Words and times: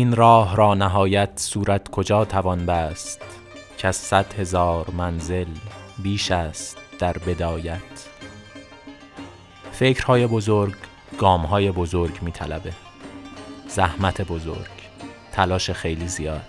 این 0.00 0.16
راه 0.16 0.56
را 0.56 0.74
نهایت 0.74 1.30
صورت 1.36 1.88
کجا 1.88 2.24
توان 2.24 2.66
بست؟ 2.66 3.20
که 3.78 3.88
از 3.88 3.96
صد 3.96 4.34
هزار 4.38 4.90
منزل 4.90 5.46
بیش 5.98 6.30
است 6.30 6.78
در 6.98 7.18
بدایت. 7.18 8.08
فکرهای 9.72 10.26
بزرگ 10.26 10.74
گامهای 11.18 11.70
بزرگ 11.70 12.22
میطلبه 12.22 12.72
زحمت 13.68 14.22
بزرگ 14.22 14.70
تلاش 15.32 15.70
خیلی 15.70 16.08
زیاد. 16.08 16.46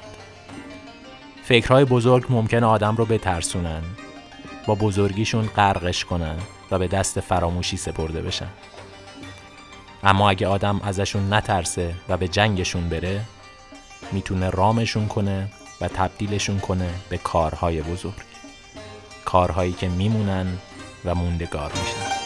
فکرهای 1.43 1.85
بزرگ 1.85 2.25
ممکن 2.29 2.63
آدم 2.63 2.95
رو 2.95 3.05
بترسونن 3.05 3.83
با 4.65 4.75
بزرگیشون 4.75 5.45
غرقش 5.45 6.05
کنن 6.05 6.37
و 6.71 6.79
به 6.79 6.87
دست 6.87 7.19
فراموشی 7.19 7.77
سپرده 7.77 8.21
بشن. 8.21 8.49
اما 10.03 10.29
اگه 10.29 10.47
آدم 10.47 10.81
ازشون 10.83 11.33
نترسه 11.33 11.93
و 12.09 12.17
به 12.17 12.27
جنگشون 12.27 12.89
بره 12.89 13.21
می‌تونه 14.11 14.49
رامشون 14.49 15.07
کنه 15.07 15.51
و 15.81 15.87
تبدیلشون 15.87 16.59
کنه 16.59 16.89
به 17.09 17.17
کارهای 17.17 17.81
بزرگ. 17.81 18.13
کارهایی 19.25 19.73
که 19.73 19.89
میمونن 19.89 20.47
و 21.05 21.15
موندگار 21.15 21.71
میشن. 21.71 22.21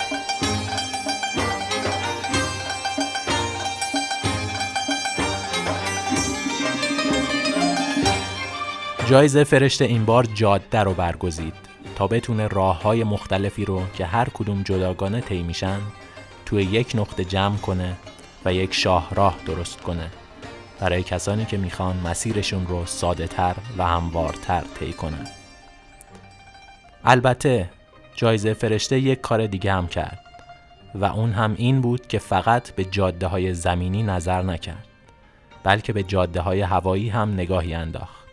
جایزه 9.09 9.43
فرشته 9.43 9.85
این 9.85 10.05
بار 10.05 10.23
جاده 10.23 10.79
رو 10.79 10.93
برگزید 10.93 11.53
تا 11.95 12.07
بتونه 12.07 12.47
راه 12.47 12.81
های 12.81 13.03
مختلفی 13.03 13.65
رو 13.65 13.81
که 13.93 14.05
هر 14.05 14.27
کدوم 14.33 14.63
جداگانه 14.63 15.21
طی 15.21 15.43
میشن 15.43 15.79
توی 16.45 16.63
یک 16.63 16.91
نقطه 16.95 17.25
جمع 17.25 17.57
کنه 17.57 17.95
و 18.45 18.53
یک 18.53 18.73
شاهراه 18.73 19.35
درست 19.45 19.81
کنه. 19.81 20.11
برای 20.79 21.03
کسانی 21.03 21.45
که 21.45 21.57
می‌خوان 21.57 21.97
مسیرشون 21.97 22.67
رو 22.67 22.85
ساده 22.85 23.27
تر 23.27 23.55
و 23.77 23.85
هموارتر 23.85 24.63
طی 24.79 24.93
کنن 24.93 25.27
البته 27.03 27.69
جایزه 28.15 28.53
فرشته 28.53 28.99
یک 28.99 29.21
کار 29.21 29.47
دیگه 29.47 29.73
هم 29.73 29.87
کرد 29.87 30.19
و 30.95 31.05
اون 31.05 31.31
هم 31.31 31.55
این 31.57 31.81
بود 31.81 32.07
که 32.07 32.19
فقط 32.19 32.71
به 32.71 32.85
جاده 32.85 33.27
های 33.27 33.53
زمینی 33.53 34.03
نظر 34.03 34.41
نکرد 34.41 34.85
بلکه 35.63 35.93
به 35.93 36.03
جاده 36.03 36.41
های 36.41 36.61
هوایی 36.61 37.09
هم 37.09 37.33
نگاهی 37.33 37.73
انداخت 37.73 38.25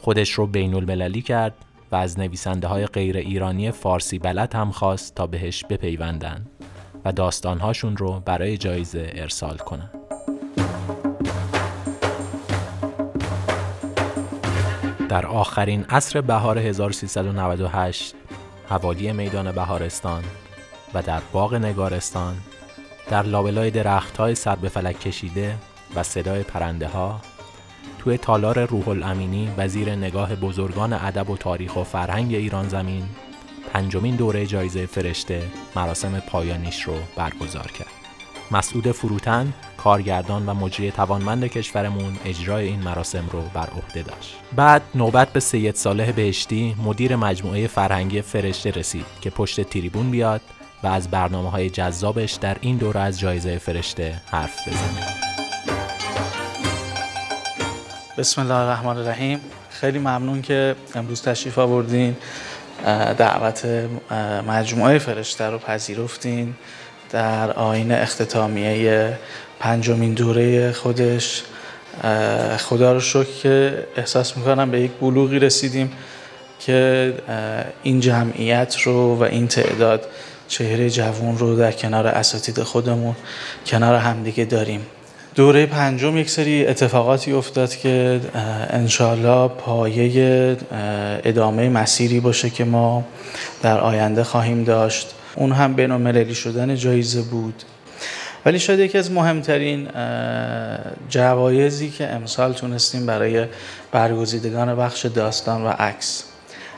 خودش 0.00 0.30
رو 0.30 0.46
بین 0.46 0.74
المللی 0.74 1.22
کرد 1.22 1.54
و 1.92 1.96
از 1.96 2.18
نویسنده 2.18 2.66
های 2.66 2.86
غیر 2.86 3.16
ایرانی 3.16 3.70
فارسی 3.70 4.18
بلد 4.18 4.54
هم 4.54 4.70
خواست 4.70 5.14
تا 5.14 5.26
بهش 5.26 5.64
بپیوندن 5.64 6.46
و 7.04 7.12
داستانهاشون 7.12 7.96
رو 7.96 8.20
برای 8.20 8.56
جایزه 8.56 9.12
ارسال 9.14 9.56
کنن. 9.56 9.90
در 15.08 15.26
آخرین 15.26 15.84
عصر 15.84 16.20
بهار 16.20 16.58
1398 16.58 18.14
حوالی 18.68 19.12
میدان 19.12 19.52
بهارستان 19.52 20.24
و 20.94 21.02
در 21.02 21.20
باغ 21.32 21.54
نگارستان 21.54 22.36
در 23.10 23.22
لابلای 23.22 23.70
درخت 23.70 24.16
های 24.16 24.34
سر 24.34 24.56
به 24.56 24.68
فلک 24.68 25.00
کشیده 25.00 25.54
و 25.94 26.02
صدای 26.02 26.42
پرنده 26.42 26.88
ها 26.88 27.20
توی 27.98 28.18
تالار 28.18 28.64
روح 28.64 28.88
الامینی 28.88 29.50
وزیر 29.56 29.94
نگاه 29.94 30.36
بزرگان 30.36 30.92
ادب 30.92 31.30
و 31.30 31.36
تاریخ 31.36 31.76
و 31.76 31.84
فرهنگ 31.84 32.34
ایران 32.34 32.68
زمین 32.68 33.04
پنجمین 33.72 34.16
دوره 34.16 34.46
جایزه 34.46 34.86
فرشته 34.86 35.42
مراسم 35.76 36.20
پایانیش 36.20 36.82
رو 36.82 36.94
برگزار 37.16 37.66
کرد. 37.66 37.90
مسعود 38.50 38.92
فروتن 38.92 39.54
کارگردان 39.76 40.46
و 40.46 40.54
مجری 40.54 40.90
توانمند 40.90 41.46
کشورمون 41.46 42.16
اجرای 42.24 42.66
این 42.66 42.80
مراسم 42.80 43.24
رو 43.32 43.42
بر 43.54 43.68
عهده 43.76 44.02
داشت. 44.02 44.34
بعد 44.56 44.82
نوبت 44.94 45.28
به 45.28 45.40
سید 45.40 45.74
صالح 45.74 46.12
بهشتی 46.12 46.76
مدیر 46.84 47.16
مجموعه 47.16 47.66
فرهنگی 47.66 48.22
فرشته 48.22 48.70
رسید 48.70 49.06
که 49.20 49.30
پشت 49.30 49.60
تریبون 49.60 50.10
بیاد 50.10 50.40
و 50.82 50.86
از 50.86 51.10
برنامه 51.10 51.50
های 51.50 51.70
جذابش 51.70 52.32
در 52.32 52.56
این 52.60 52.76
دوره 52.76 53.00
از 53.00 53.20
جایزه 53.20 53.58
فرشته 53.58 54.20
حرف 54.30 54.68
بزنه. 54.68 55.26
بسم 58.18 58.40
الله 58.40 58.54
الرحمن 58.54 58.96
الرحیم 58.96 59.40
خیلی 59.70 59.98
ممنون 59.98 60.42
که 60.42 60.76
امروز 60.94 61.22
تشریف 61.22 61.58
آوردین 61.58 62.16
دعوت 63.18 63.68
مجموعه 64.48 64.98
فرشته 64.98 65.44
رو 65.44 65.58
پذیرفتین 65.58 66.54
در 67.10 67.52
آین 67.52 67.92
اختتامیه 67.92 69.18
پنجمین 69.60 70.14
دوره 70.14 70.72
خودش. 70.72 71.42
خدا 72.58 72.92
رو 72.92 73.00
شکر 73.00 73.26
که 73.42 73.84
احساس 73.96 74.36
می‌کنم 74.36 74.70
به 74.70 74.80
یک 74.80 74.90
بلوغی 75.00 75.38
رسیدیم 75.38 75.92
که 76.60 77.12
این 77.82 78.00
جمعیت 78.00 78.76
رو 78.80 79.16
و 79.16 79.22
این 79.22 79.48
تعداد 79.48 80.06
چهره 80.48 80.90
جوون 80.90 81.38
رو 81.38 81.56
در 81.56 81.72
کنار 81.72 82.06
اساتید 82.06 82.62
خودمون 82.62 83.14
کنار 83.66 83.94
همدیگه 83.94 84.44
داریم. 84.44 84.86
دوره 85.34 85.66
پنجم 85.66 86.16
یک 86.16 86.30
سری 86.30 86.66
اتفاقاتی 86.66 87.32
افتاد 87.32 87.76
که 87.76 88.20
انشالله 88.70 89.48
پایه 89.48 90.56
ادامه 91.24 91.68
مسیری 91.68 92.20
باشه 92.20 92.50
که 92.50 92.64
ما 92.64 93.04
در 93.62 93.80
آینده 93.80 94.24
خواهیم 94.24 94.64
داشت. 94.64 95.14
اون 95.34 95.52
هم 95.52 95.74
بین 95.74 96.32
شدن 96.32 96.74
جایزه 96.74 97.22
بود. 97.22 97.62
ولی 98.46 98.58
شاید 98.58 98.80
یکی 98.80 98.98
از 98.98 99.12
مهمترین 99.12 99.88
جوایزی 101.08 101.90
که 101.90 102.06
امسال 102.06 102.52
تونستیم 102.52 103.06
برای 103.06 103.46
برگزیدگان 103.92 104.76
بخش 104.76 105.06
داستان 105.06 105.64
و 105.64 105.68
عکس 105.68 106.24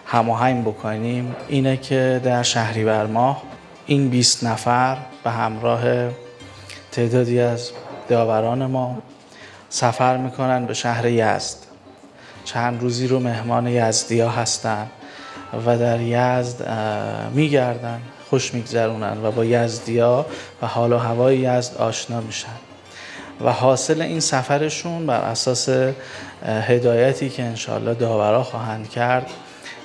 هماهنگ 0.06 0.64
بکنیم 0.64 1.36
اینه 1.48 1.76
که 1.76 2.20
در 2.24 2.42
شهریور 2.42 3.06
ماه 3.06 3.42
این 3.86 4.08
20 4.08 4.44
نفر 4.44 4.96
به 5.24 5.30
همراه 5.30 5.82
تعدادی 6.92 7.40
از 7.40 7.70
داوران 8.08 8.66
ما 8.66 8.98
سفر 9.68 10.16
می‌کنن 10.16 10.66
به 10.66 10.74
شهر 10.74 11.06
یزد. 11.06 11.56
چند 12.44 12.82
روزی 12.82 13.06
رو 13.06 13.20
مهمان 13.20 13.66
یزدیا 13.66 14.30
هستن 14.30 14.86
و 15.66 15.78
در 15.78 16.00
یزد 16.00 16.70
میگردن. 17.34 18.00
خوش 18.30 18.54
میگذرونن 18.54 19.24
و 19.24 19.30
با 19.30 19.44
یزدیا 19.44 20.26
و 20.62 20.66
حال 20.66 20.92
و 20.92 20.98
هوای 20.98 21.38
یزد 21.38 21.76
آشنا 21.76 22.20
میشن. 22.20 22.58
و 23.44 23.52
حاصل 23.52 24.02
این 24.02 24.20
سفرشون 24.20 25.06
بر 25.06 25.20
اساس 25.20 25.68
هدایتی 26.42 27.28
که 27.28 27.42
انشاءالله 27.42 27.94
داورا 27.94 28.42
خواهند 28.42 28.90
کرد 28.90 29.30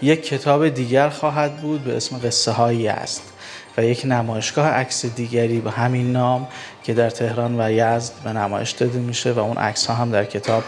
یک 0.01 0.27
کتاب 0.27 0.69
دیگر 0.69 1.09
خواهد 1.09 1.57
بود 1.57 1.83
به 1.83 1.97
اسم 1.97 2.19
قصه 2.23 2.51
های 2.51 2.75
یزد 2.75 3.21
و 3.77 3.83
یک 3.83 4.01
نمایشگاه 4.05 4.67
عکس 4.67 5.05
دیگری 5.05 5.59
به 5.59 5.71
همین 5.71 6.11
نام 6.11 6.47
که 6.83 6.93
در 6.93 7.09
تهران 7.09 7.61
و 7.61 7.71
یزد 7.71 8.13
به 8.23 8.33
نمایش 8.33 8.71
داده 8.71 8.99
میشه 8.99 9.31
و 9.31 9.39
اون 9.39 9.57
عکس 9.57 9.85
ها 9.85 9.93
هم 9.93 10.11
در 10.11 10.25
کتاب 10.25 10.63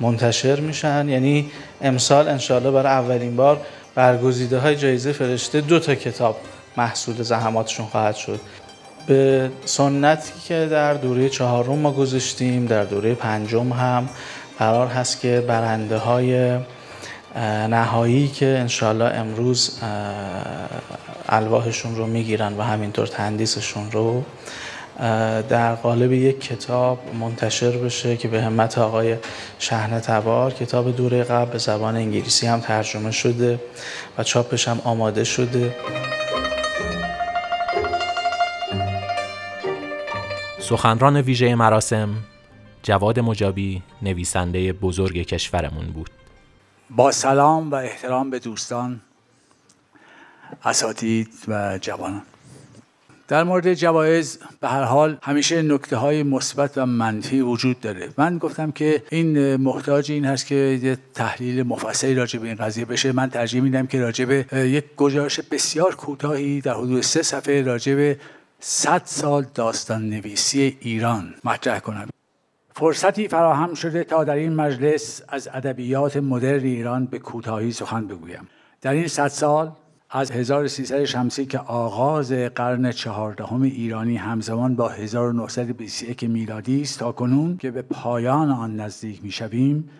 منتشر 0.00 0.60
میشن. 0.60 1.08
یعنی 1.08 1.50
امسال 1.82 2.28
انشاءالله 2.28 2.70
برای 2.70 2.92
اولین 2.92 3.36
بار 3.36 3.60
برگزیده 3.94 4.58
های 4.58 4.76
جایزه 4.76 5.12
فرشته 5.12 5.60
دو 5.60 5.78
تا 5.78 5.94
کتاب 5.94 6.36
محصول 6.76 7.22
زحماتشون 7.22 7.86
خواهد 7.86 8.16
شد. 8.16 8.40
به 9.06 9.50
سنتی 9.64 10.32
که 10.48 10.68
در 10.70 10.94
دوره 10.94 11.28
چهارم 11.28 11.78
ما 11.78 11.92
گذاشتیم 11.92 12.66
در 12.66 12.84
دوره 12.84 13.14
پنجم 13.14 13.72
هم 13.72 14.08
قرار 14.58 14.86
هست 14.86 15.20
که 15.20 15.44
برنده 15.48 15.96
های 15.96 16.58
نهایی 17.70 18.28
که 18.28 18.46
انشالله 18.46 19.04
امروز 19.04 19.78
الواحشون 21.28 21.96
رو 21.96 22.06
می‌گیرن 22.06 22.56
و 22.58 22.62
همینطور 22.62 23.06
تندیسشون 23.06 23.90
رو 23.90 24.22
در 25.48 25.74
قالب 25.74 26.12
یک 26.12 26.40
کتاب 26.40 26.98
منتشر 27.20 27.70
بشه 27.70 28.16
که 28.16 28.28
به 28.28 28.42
همت 28.42 28.78
آقای 28.78 29.16
شهن 29.58 30.00
تبار 30.00 30.52
کتاب 30.52 30.96
دوره 30.96 31.22
قبل 31.24 31.50
به 31.50 31.58
زبان 31.58 31.96
انگلیسی 31.96 32.46
هم 32.46 32.60
ترجمه 32.60 33.10
شده 33.10 33.60
و 34.18 34.22
چاپش 34.22 34.68
هم 34.68 34.80
آماده 34.84 35.24
شده. 35.24 35.74
سخنران 40.70 41.16
ویژه 41.16 41.54
مراسم 41.54 42.08
جواد 42.82 43.20
مجابی 43.20 43.82
نویسنده 44.02 44.72
بزرگ 44.72 45.22
کشورمون 45.22 45.86
بود. 45.86 46.10
با 46.90 47.10
سلام 47.10 47.70
و 47.70 47.74
احترام 47.74 48.30
به 48.30 48.38
دوستان 48.38 49.00
اساتید 50.64 51.28
و 51.48 51.78
جوانان. 51.78 52.22
در 53.28 53.44
مورد 53.44 53.74
جوایز 53.74 54.38
به 54.60 54.68
هر 54.68 54.82
حال 54.82 55.18
همیشه 55.22 55.62
نکته 55.62 55.96
های 55.96 56.22
مثبت 56.22 56.78
و 56.78 56.86
منفی 56.86 57.40
وجود 57.40 57.80
داره. 57.80 58.08
من 58.18 58.38
گفتم 58.38 58.70
که 58.70 59.02
این 59.10 59.56
محتاج 59.56 60.12
این 60.12 60.24
هست 60.24 60.46
که 60.46 60.80
یه 60.82 60.98
تحلیل 61.14 61.62
مفصلی 61.62 62.14
راجع 62.14 62.38
به 62.38 62.46
این 62.46 62.56
قضیه 62.56 62.84
بشه. 62.84 63.12
من 63.12 63.30
ترجیح 63.30 63.62
میدم 63.62 63.86
که 63.86 64.00
راجع 64.00 64.24
به 64.24 64.46
یک 64.52 64.84
گزارش 64.96 65.40
بسیار 65.40 65.94
کوتاهی 65.94 66.60
در 66.60 66.74
حدود 66.74 67.00
سه 67.00 67.22
صفحه 67.22 67.62
راجع 67.62 67.94
به 67.94 68.18
100 68.62 69.02
سال 69.04 69.46
داستان 69.54 70.10
نویسی 70.10 70.76
ایران 70.80 71.34
مطرح 71.44 71.78
کنم. 71.78 72.08
فرصتی 72.74 73.28
فراهم 73.28 73.74
شده 73.74 74.04
تا 74.04 74.24
در 74.24 74.34
این 74.34 74.54
مجلس 74.54 75.22
از 75.28 75.48
ادبیات 75.52 76.16
مدرن 76.16 76.64
ایران 76.64 77.06
به 77.06 77.18
کوتاهی 77.18 77.72
سخن 77.72 78.06
بگویم. 78.06 78.48
در 78.80 78.92
این 78.92 79.08
صد 79.08 79.28
سال 79.28 79.72
از 80.10 80.30
1300 80.30 81.04
شمسی 81.04 81.46
که 81.46 81.58
آغاز 81.58 82.32
قرن 82.32 82.92
چهاردهم 82.92 83.62
ایرانی 83.62 84.16
همزمان 84.16 84.76
با 84.76 84.88
1921 84.88 86.24
میلادی 86.24 86.82
است 86.82 86.98
تا 86.98 87.12
کنون 87.12 87.56
که 87.56 87.70
به 87.70 87.82
پایان 87.82 88.50
آن 88.50 88.80
نزدیک 88.80 89.24
می‌شویم 89.24 89.90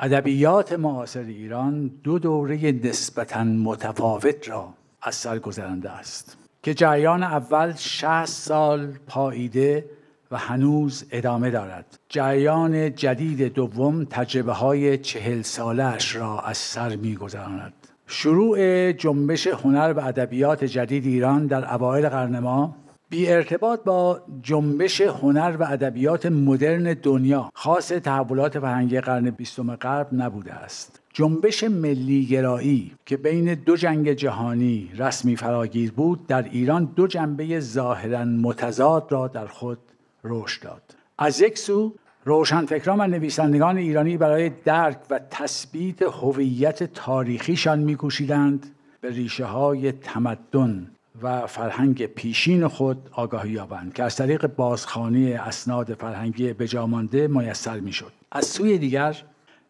ادبیات 0.00 0.72
معاصر 0.72 1.20
ایران 1.20 1.90
دو 2.04 2.18
دوره 2.18 2.72
نسبتا 2.72 3.44
متفاوت 3.44 4.48
را 4.48 4.74
از 5.02 5.14
سر 5.14 5.38
گذرانده 5.38 5.90
است. 5.90 6.47
که 6.62 6.74
جریان 6.74 7.22
اول 7.22 7.72
60 7.76 8.24
سال 8.24 8.86
پاییده 9.06 9.84
و 10.30 10.36
هنوز 10.36 11.04
ادامه 11.10 11.50
دارد. 11.50 11.98
جریان 12.08 12.94
جدید 12.94 13.42
دوم 13.42 14.04
تجربه 14.04 14.52
های 14.52 14.98
چهل 14.98 15.42
سالش 15.42 16.16
را 16.16 16.40
از 16.40 16.56
سر 16.56 16.96
میگذراند. 16.96 17.72
شروع 18.06 18.92
جنبش 18.92 19.46
هنر 19.46 19.94
و 19.96 20.00
ادبیات 20.00 20.64
جدید 20.64 21.06
ایران 21.06 21.46
در 21.46 21.74
اوایل 21.74 22.08
قرن 22.08 22.38
ما 22.38 22.76
بی 23.10 23.28
ارتباط 23.28 23.84
با 23.84 24.22
جنبش 24.42 25.00
هنر 25.00 25.56
و 25.60 25.64
ادبیات 25.64 26.26
مدرن 26.26 26.94
دنیا 26.94 27.50
خاص 27.54 27.88
تحولات 27.88 28.58
فرهنگی 28.58 29.00
قرن 29.00 29.30
بیستم 29.30 29.76
غرب 29.76 30.08
نبوده 30.12 30.52
است. 30.52 31.00
جنبش 31.12 31.64
ملیگرایی 31.64 32.94
که 33.06 33.16
بین 33.16 33.54
دو 33.54 33.76
جنگ 33.76 34.12
جهانی 34.12 34.90
رسمی 34.96 35.36
فراگیر 35.36 35.92
بود 35.92 36.26
در 36.26 36.42
ایران 36.42 36.84
دو 36.96 37.06
جنبه 37.06 37.60
ظاهرا 37.60 38.24
متضاد 38.24 39.12
را 39.12 39.28
در 39.28 39.46
خود 39.46 39.78
رشد 40.24 40.62
داد. 40.62 40.82
از 41.18 41.40
یک 41.40 41.58
سو 41.58 41.94
روشنفکران 42.24 43.00
و 43.00 43.06
نویسندگان 43.06 43.76
ایرانی 43.76 44.16
برای 44.16 44.50
درک 44.64 44.98
و 45.10 45.20
تثبیت 45.30 46.02
هویت 46.02 46.82
تاریخیشان 46.82 47.78
میکوشیدند 47.78 48.66
به 49.00 49.10
ریشه 49.10 49.44
های 49.44 49.92
تمدن 49.92 50.90
و 51.22 51.46
فرهنگ 51.46 52.06
پیشین 52.06 52.68
خود 52.68 53.08
آگاهی 53.12 53.50
یابند 53.50 53.94
که 53.94 54.02
از 54.02 54.16
طریق 54.16 54.46
بازخانی 54.46 55.32
اسناد 55.32 55.94
فرهنگی 55.94 56.52
بجامانده 56.52 57.26
میسر 57.26 57.80
می‌شد 57.80 58.12
از 58.32 58.44
سوی 58.44 58.78
دیگر 58.78 59.16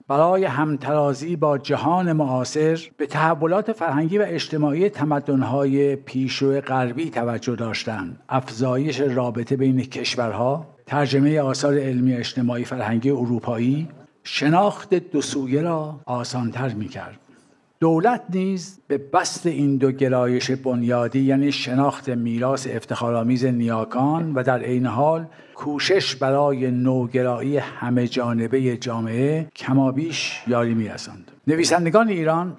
برای 0.08 0.44
همترازی 0.44 1.36
با 1.36 1.58
جهان 1.58 2.12
معاصر 2.12 2.80
به 2.96 3.06
تحولات 3.06 3.72
فرهنگی 3.72 4.18
و 4.18 4.24
اجتماعی 4.28 4.88
تمدن‌های 4.88 5.96
پیشرو 5.96 6.60
غربی 6.60 7.10
توجه 7.10 7.56
داشتند 7.56 8.20
افزایش 8.28 9.00
رابطه 9.00 9.56
بین 9.56 9.80
کشورها 9.80 10.66
ترجمه 10.86 11.40
آثار 11.40 11.78
علمی 11.78 12.14
اجتماعی 12.14 12.64
فرهنگی 12.64 13.10
اروپایی 13.10 13.88
شناخت 14.24 14.94
دو 14.94 15.20
سویه 15.20 15.62
را 15.62 16.00
آسانتر 16.06 16.68
می 16.68 16.88
کرد. 16.88 17.20
دولت 17.80 18.22
نیز 18.30 18.80
به 18.88 18.98
بست 18.98 19.46
این 19.46 19.76
دو 19.76 19.92
گرایش 19.92 20.50
بنیادی 20.50 21.20
یعنی 21.20 21.52
شناخت 21.52 22.08
میراث 22.08 22.66
افتخارآمیز 22.70 23.44
نیاکان 23.44 24.34
و 24.34 24.42
در 24.42 24.58
عین 24.58 24.86
حال 24.86 25.26
کوشش 25.54 26.16
برای 26.16 26.70
نوگرایی 26.70 27.56
همه 27.56 28.08
جانبه 28.08 28.76
جامعه 28.76 29.48
کمابیش 29.56 30.42
یاری 30.46 30.74
میرساند. 30.74 31.30
نویسندگان 31.46 32.08
ایران 32.08 32.56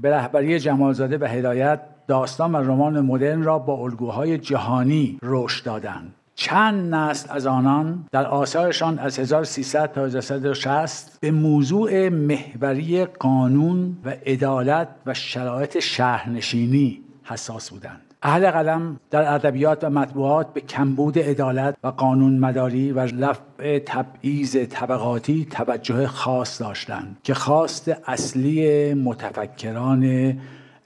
به 0.00 0.10
رهبری 0.10 0.60
جمالزاده 0.60 1.18
و 1.18 1.24
هدایت 1.24 1.80
داستان 2.06 2.52
و 2.52 2.56
رمان 2.56 3.00
مدرن 3.00 3.42
را 3.42 3.58
با 3.58 3.74
الگوهای 3.74 4.38
جهانی 4.38 5.18
رشد 5.22 5.64
دادند. 5.64 6.14
چند 6.40 6.94
نسل 6.94 7.28
از 7.30 7.46
آنان 7.46 8.06
در 8.12 8.26
آثارشان 8.26 8.98
از 8.98 9.18
1300 9.18 9.92
تا 9.92 10.04
1360 10.04 11.18
به 11.20 11.30
موضوع 11.30 12.08
محوری 12.08 13.04
قانون 13.04 13.96
و 14.04 14.10
عدالت 14.26 14.88
و 15.06 15.14
شرایط 15.14 15.78
شهرنشینی 15.78 17.00
حساس 17.24 17.70
بودند. 17.70 18.00
اهل 18.22 18.50
قلم 18.50 19.00
در 19.10 19.34
ادبیات 19.34 19.84
و 19.84 19.90
مطبوعات 19.90 20.52
به 20.52 20.60
کمبود 20.60 21.18
عدالت 21.18 21.76
و 21.84 21.88
قانون 21.88 22.38
مداری 22.38 22.92
و 22.92 22.98
رفع 23.00 23.78
تبعیض 23.78 24.56
طبقاتی 24.56 25.44
توجه 25.44 26.06
خاص 26.06 26.60
داشتند 26.60 27.16
که 27.22 27.34
خواست 27.34 27.90
اصلی 28.06 28.94
متفکران 28.94 30.32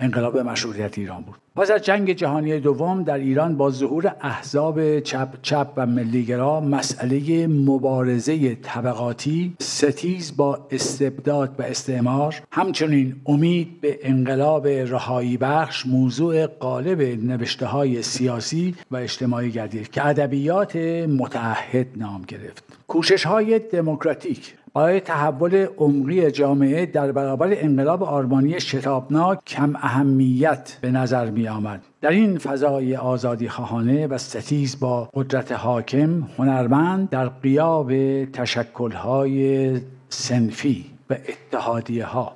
انقلاب 0.01 0.39
مشروطیت 0.39 0.99
ایران 0.99 1.23
بود. 1.23 1.35
پس 1.57 1.71
از 1.71 1.83
جنگ 1.83 2.13
جهانی 2.13 2.61
دوم 2.61 3.03
در 3.03 3.19
ایران 3.19 3.57
با 3.57 3.71
ظهور 3.71 4.17
احزاب 4.21 5.01
چپ 5.01 5.29
چپ 5.43 5.69
و 5.77 5.87
ملیگرا 5.87 6.61
مسئله 6.61 7.47
مبارزه 7.47 8.55
طبقاتی 8.55 9.55
ستیز 9.61 10.37
با 10.37 10.67
استبداد 10.71 11.55
و 11.59 11.63
استعمار 11.63 12.43
همچنین 12.53 13.17
امید 13.27 13.81
به 13.81 13.99
انقلاب 14.03 14.67
رهایی 14.67 15.37
بخش 15.37 15.87
موضوع 15.87 16.47
قالب 16.47 17.03
نوشته 17.03 17.67
های 17.67 18.03
سیاسی 18.03 18.75
و 18.91 18.97
اجتماعی 18.97 19.51
گردید 19.51 19.91
که 19.91 20.07
ادبیات 20.07 20.77
متعهد 21.07 21.87
نام 21.97 22.23
گرفت. 22.23 22.65
کوشش 22.89 23.27
های 23.27 23.59
دموکراتیک 23.59 24.55
برای 24.75 25.01
تحول 25.01 25.67
عمقی 25.79 26.31
جامعه 26.31 26.87
در 26.87 27.13
برابر 27.13 27.49
انقلاب 27.51 28.03
آرمانی 28.03 28.61
شتابناک 28.61 29.45
کم 29.47 29.77
اهمیت 29.77 30.79
به 30.81 30.91
نظر 30.91 31.31
می 31.31 31.49
آمد. 31.49 31.83
در 32.01 32.11
این 32.11 32.39
فضای 32.39 32.97
آزادی 32.97 33.49
خواهانه 33.49 34.07
و 34.07 34.19
ستیز 34.19 34.81
با 34.81 35.09
قدرت 35.15 35.53
حاکم 35.53 36.23
هنرمند 36.39 37.11
در 37.11 37.29
قیاب 37.29 37.93
تشکلهای 38.25 39.81
سنفی 40.09 40.85
و 41.11 41.15
اتحادیه 41.15 42.05
ها 42.05 42.33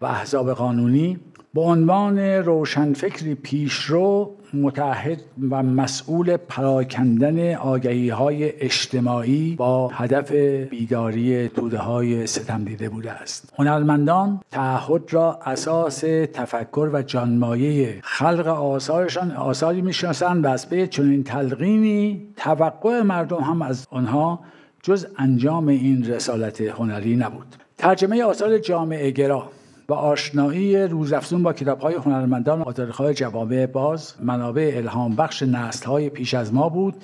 و 0.00 0.06
احزاب 0.06 0.52
قانونی 0.52 1.18
به 1.54 1.60
عنوان 1.60 2.18
روشنفکری 2.18 3.34
پیشرو 3.34 4.35
متحد 4.54 5.20
و 5.50 5.62
مسئول 5.62 6.36
پراکندن 6.36 7.54
آگهی 7.54 8.08
های 8.08 8.60
اجتماعی 8.60 9.54
با 9.56 9.88
هدف 9.88 10.32
بیداری 10.70 11.48
توده 11.48 11.78
های 11.78 12.26
ستم 12.26 12.64
دیده 12.64 12.88
بوده 12.88 13.12
است. 13.12 13.52
هنرمندان 13.58 14.40
تعهد 14.50 15.02
را 15.10 15.38
اساس 15.44 16.00
تفکر 16.34 16.90
و 16.92 17.02
جانمایه 17.02 17.98
خلق 18.02 18.46
آثارشان 18.46 19.30
آثاری 19.30 19.80
می‌شناسند 19.80 20.44
و 20.44 20.48
از 20.48 20.70
پی 20.70 20.86
چنین 20.86 21.24
تلقینی 21.24 22.26
توقع 22.36 23.02
مردم 23.02 23.40
هم 23.40 23.62
از 23.62 23.86
آنها 23.90 24.40
جز 24.82 25.06
انجام 25.18 25.68
این 25.68 26.06
رسالت 26.06 26.60
هنری 26.60 27.16
نبود. 27.16 27.46
ترجمه 27.78 28.24
آثار 28.24 28.58
جامعه 28.58 29.10
گرا. 29.10 29.48
و 29.88 29.94
آشنایی 29.94 30.76
روزافزون 30.76 31.42
با 31.42 31.52
کتاب 31.52 31.80
های 31.80 31.94
هنرمندان 31.94 32.60
و 32.60 32.92
های 32.92 33.14
جوامع 33.14 33.66
باز 33.66 34.14
منابع 34.20 34.72
الهام 34.76 35.16
بخش 35.16 35.42
نسل 35.42 35.86
های 35.86 36.10
پیش 36.10 36.34
از 36.34 36.54
ما 36.54 36.68
بود. 36.68 36.94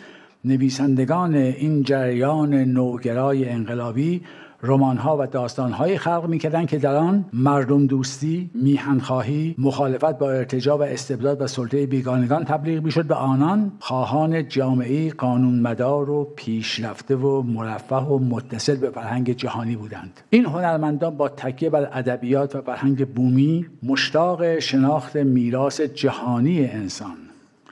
نویسندگان 0.44 1.34
این 1.34 1.82
جریان 1.82 2.54
نوگرای 2.54 3.48
انقلابی 3.48 4.22
ها 4.64 5.28
و 5.34 5.48
های 5.72 5.98
خلق 5.98 6.26
می‌کردند 6.28 6.68
که 6.68 6.78
در 6.78 6.96
آن 6.96 7.24
مردم 7.32 7.86
دوستی، 7.86 8.50
میهنخواهی، 8.54 9.54
مخالفت 9.58 10.18
با 10.18 10.30
ارتجاع 10.30 10.78
و 10.78 10.82
استبداد 10.82 11.42
و 11.42 11.46
سلطه 11.46 11.86
بیگانگان 11.86 12.44
تبلیغ 12.44 12.82
می‌شد 12.82 13.04
به 13.04 13.14
آنان 13.14 13.72
خواهان 13.80 14.48
جامعه 14.48 15.10
قانونمدار 15.10 16.10
و 16.10 16.24
پیشرفته 16.36 17.16
و 17.16 17.42
مرفه 17.42 17.96
و 17.96 18.18
متصل 18.18 18.76
به 18.76 18.90
فرهنگ 18.90 19.36
جهانی 19.36 19.76
بودند. 19.76 20.20
این 20.30 20.44
هنرمندان 20.44 21.16
با 21.16 21.28
تکیه 21.28 21.70
بر 21.70 21.88
ادبیات 21.92 22.56
و 22.56 22.60
فرهنگ 22.60 23.08
بومی 23.08 23.66
مشتاق 23.82 24.58
شناخت 24.58 25.16
میراث 25.16 25.80
جهانی 25.80 26.66
انسان 26.66 27.16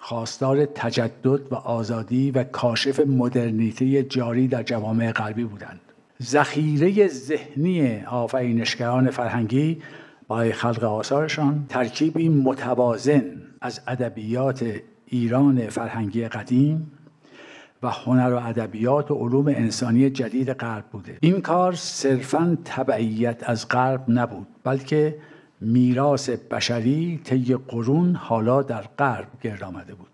خواستار 0.01 0.65
تجدد 0.65 1.53
و 1.53 1.55
آزادی 1.55 2.31
و 2.31 2.45
کاشف 2.45 3.01
مدرنیته 3.01 4.03
جاری 4.03 4.49
در 4.49 4.63
جوامع 4.63 5.13
غربی 5.13 5.45
بودند. 5.45 5.81
ذخیره 6.23 7.09
ذهنی 7.09 8.05
آفرینشگران 8.05 9.11
فرهنگی 9.11 9.83
برای 10.29 10.53
خلق 10.53 10.85
آثارشان 10.85 11.67
ترکیبی 11.69 12.29
متوازن 12.29 13.43
از 13.61 13.81
ادبیات 13.87 14.65
ایران 15.07 15.69
فرهنگی 15.69 16.29
قدیم 16.29 16.93
و 17.83 17.91
هنر 17.91 18.33
و 18.33 18.37
ادبیات 18.37 19.11
و 19.11 19.15
علوم 19.15 19.47
انسانی 19.47 20.11
جدید 20.11 20.53
غرب 20.53 20.85
بوده. 20.93 21.19
این 21.21 21.41
کار 21.41 21.73
صرفا 21.73 22.59
تبعیت 22.65 23.43
از 23.49 23.69
غرب 23.69 24.05
نبود 24.09 24.47
بلکه 24.65 25.17
میراث 25.61 26.31
بشری 26.31 27.21
طی 27.25 27.57
قرون 27.57 28.15
حالا 28.15 28.63
در 28.63 28.83
غرب 28.99 29.29
گرد 29.43 29.63
آمده 29.63 29.95
بود. 29.95 30.10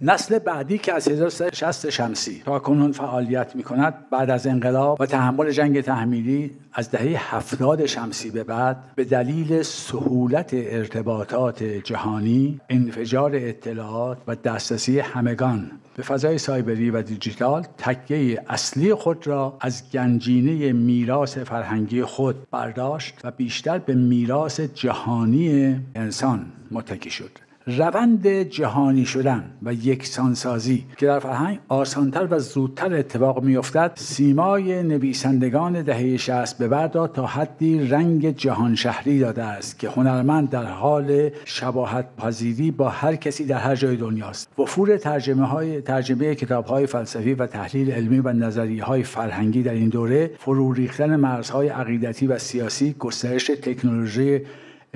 نسل 0.00 0.38
بعدی 0.38 0.78
که 0.78 0.94
از 0.94 1.08
1360 1.08 1.90
شمسی 1.90 2.42
تا 2.44 2.58
کنون 2.58 2.92
فعالیت 2.92 3.56
می 3.56 3.62
کند 3.62 3.94
بعد 4.10 4.30
از 4.30 4.46
انقلاب 4.46 5.00
و 5.00 5.06
تحمل 5.06 5.50
جنگ 5.50 5.80
تحمیلی 5.80 6.50
از 6.72 6.90
دهه 6.90 7.34
هفتاد 7.34 7.86
شمسی 7.86 8.30
به 8.30 8.44
بعد 8.44 8.76
به 8.94 9.04
دلیل 9.04 9.62
سهولت 9.62 10.50
ارتباطات 10.52 11.62
جهانی 11.62 12.60
انفجار 12.68 13.32
اطلاعات 13.34 14.18
و 14.26 14.34
دسترسی 14.34 15.00
همگان 15.00 15.70
به 15.96 16.02
فضای 16.02 16.38
سایبری 16.38 16.90
و 16.90 17.02
دیجیتال 17.02 17.66
تکیه 17.78 18.42
اصلی 18.48 18.94
خود 18.94 19.26
را 19.26 19.56
از 19.60 19.90
گنجینه 19.90 20.72
میراث 20.72 21.38
فرهنگی 21.38 22.02
خود 22.02 22.50
برداشت 22.50 23.14
و 23.24 23.30
بیشتر 23.30 23.78
به 23.78 23.94
میراث 23.94 24.60
جهانی 24.60 25.80
انسان 25.94 26.46
متکی 26.70 27.10
شد. 27.10 27.45
روند 27.68 28.28
جهانی 28.28 29.04
شدن 29.04 29.44
و 29.62 29.72
یکسانسازی 29.72 30.84
که 30.96 31.06
در 31.06 31.18
فرهنگ 31.18 31.58
آسانتر 31.68 32.28
و 32.30 32.38
زودتر 32.38 32.94
اتفاق 32.94 33.42
میافتد 33.42 33.92
سیمای 33.94 34.82
نویسندگان 34.82 35.82
دهه 35.82 36.16
60 36.16 36.58
به 36.58 36.68
بعد 36.68 37.06
تا 37.06 37.26
حدی 37.26 37.88
رنگ 37.88 38.36
جهان 38.36 38.74
شهری 38.74 39.18
داده 39.18 39.44
است 39.44 39.78
که 39.78 39.88
هنرمند 39.88 40.50
در 40.50 40.64
حال 40.64 41.30
شباهت 41.44 42.06
پذیری 42.16 42.70
با 42.70 42.88
هر 42.88 43.16
کسی 43.16 43.44
در 43.44 43.58
هر 43.58 43.74
جای 43.74 43.96
دنیاست 43.96 44.48
وفور 44.58 44.96
ترجمه 44.96 45.46
های 45.46 45.80
ترجمه 45.80 46.34
کتاب 46.34 46.66
های 46.66 46.86
فلسفی 46.86 47.34
و 47.34 47.46
تحلیل 47.46 47.90
علمی 47.90 48.18
و 48.18 48.32
نظریه 48.32 48.84
های 48.84 49.02
فرهنگی 49.02 49.62
در 49.62 49.74
این 49.74 49.88
دوره 49.88 50.30
فرو 50.38 50.72
ریختن 50.72 51.16
مرزهای 51.16 51.68
عقیدتی 51.68 52.26
و 52.26 52.38
سیاسی 52.38 52.94
گسترش 52.98 53.46
تکنولوژی 53.46 54.40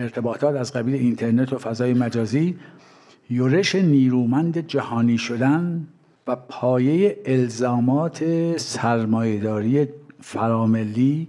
ارتباطات 0.01 0.57
از 0.57 0.73
قبیل 0.73 0.95
اینترنت 0.95 1.53
و 1.53 1.59
فضای 1.59 1.95
مجازی 1.95 2.59
یورش 3.31 3.75
نیرومند 3.75 4.67
جهانی 4.67 5.19
شدن 5.19 5.87
و 6.27 6.37
پایه 6.37 7.17
الزامات 7.25 8.25
سرمایهداری 8.57 9.89
فراملی 10.21 11.29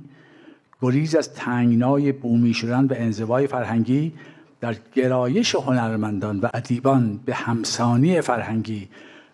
گریز 0.82 1.16
از 1.16 1.34
تنگنای 1.34 2.12
بومی 2.12 2.54
شدن 2.54 2.86
و 2.86 2.94
انزوای 2.98 3.48
فرهنگی 3.48 4.14
در 4.62 4.76
گرایش 4.94 5.56
هنرمندان 5.56 6.40
و 6.40 6.48
ادیبان 6.54 7.20
به 7.26 7.34
همسانی 7.34 8.22
فرهنگی 8.22 8.88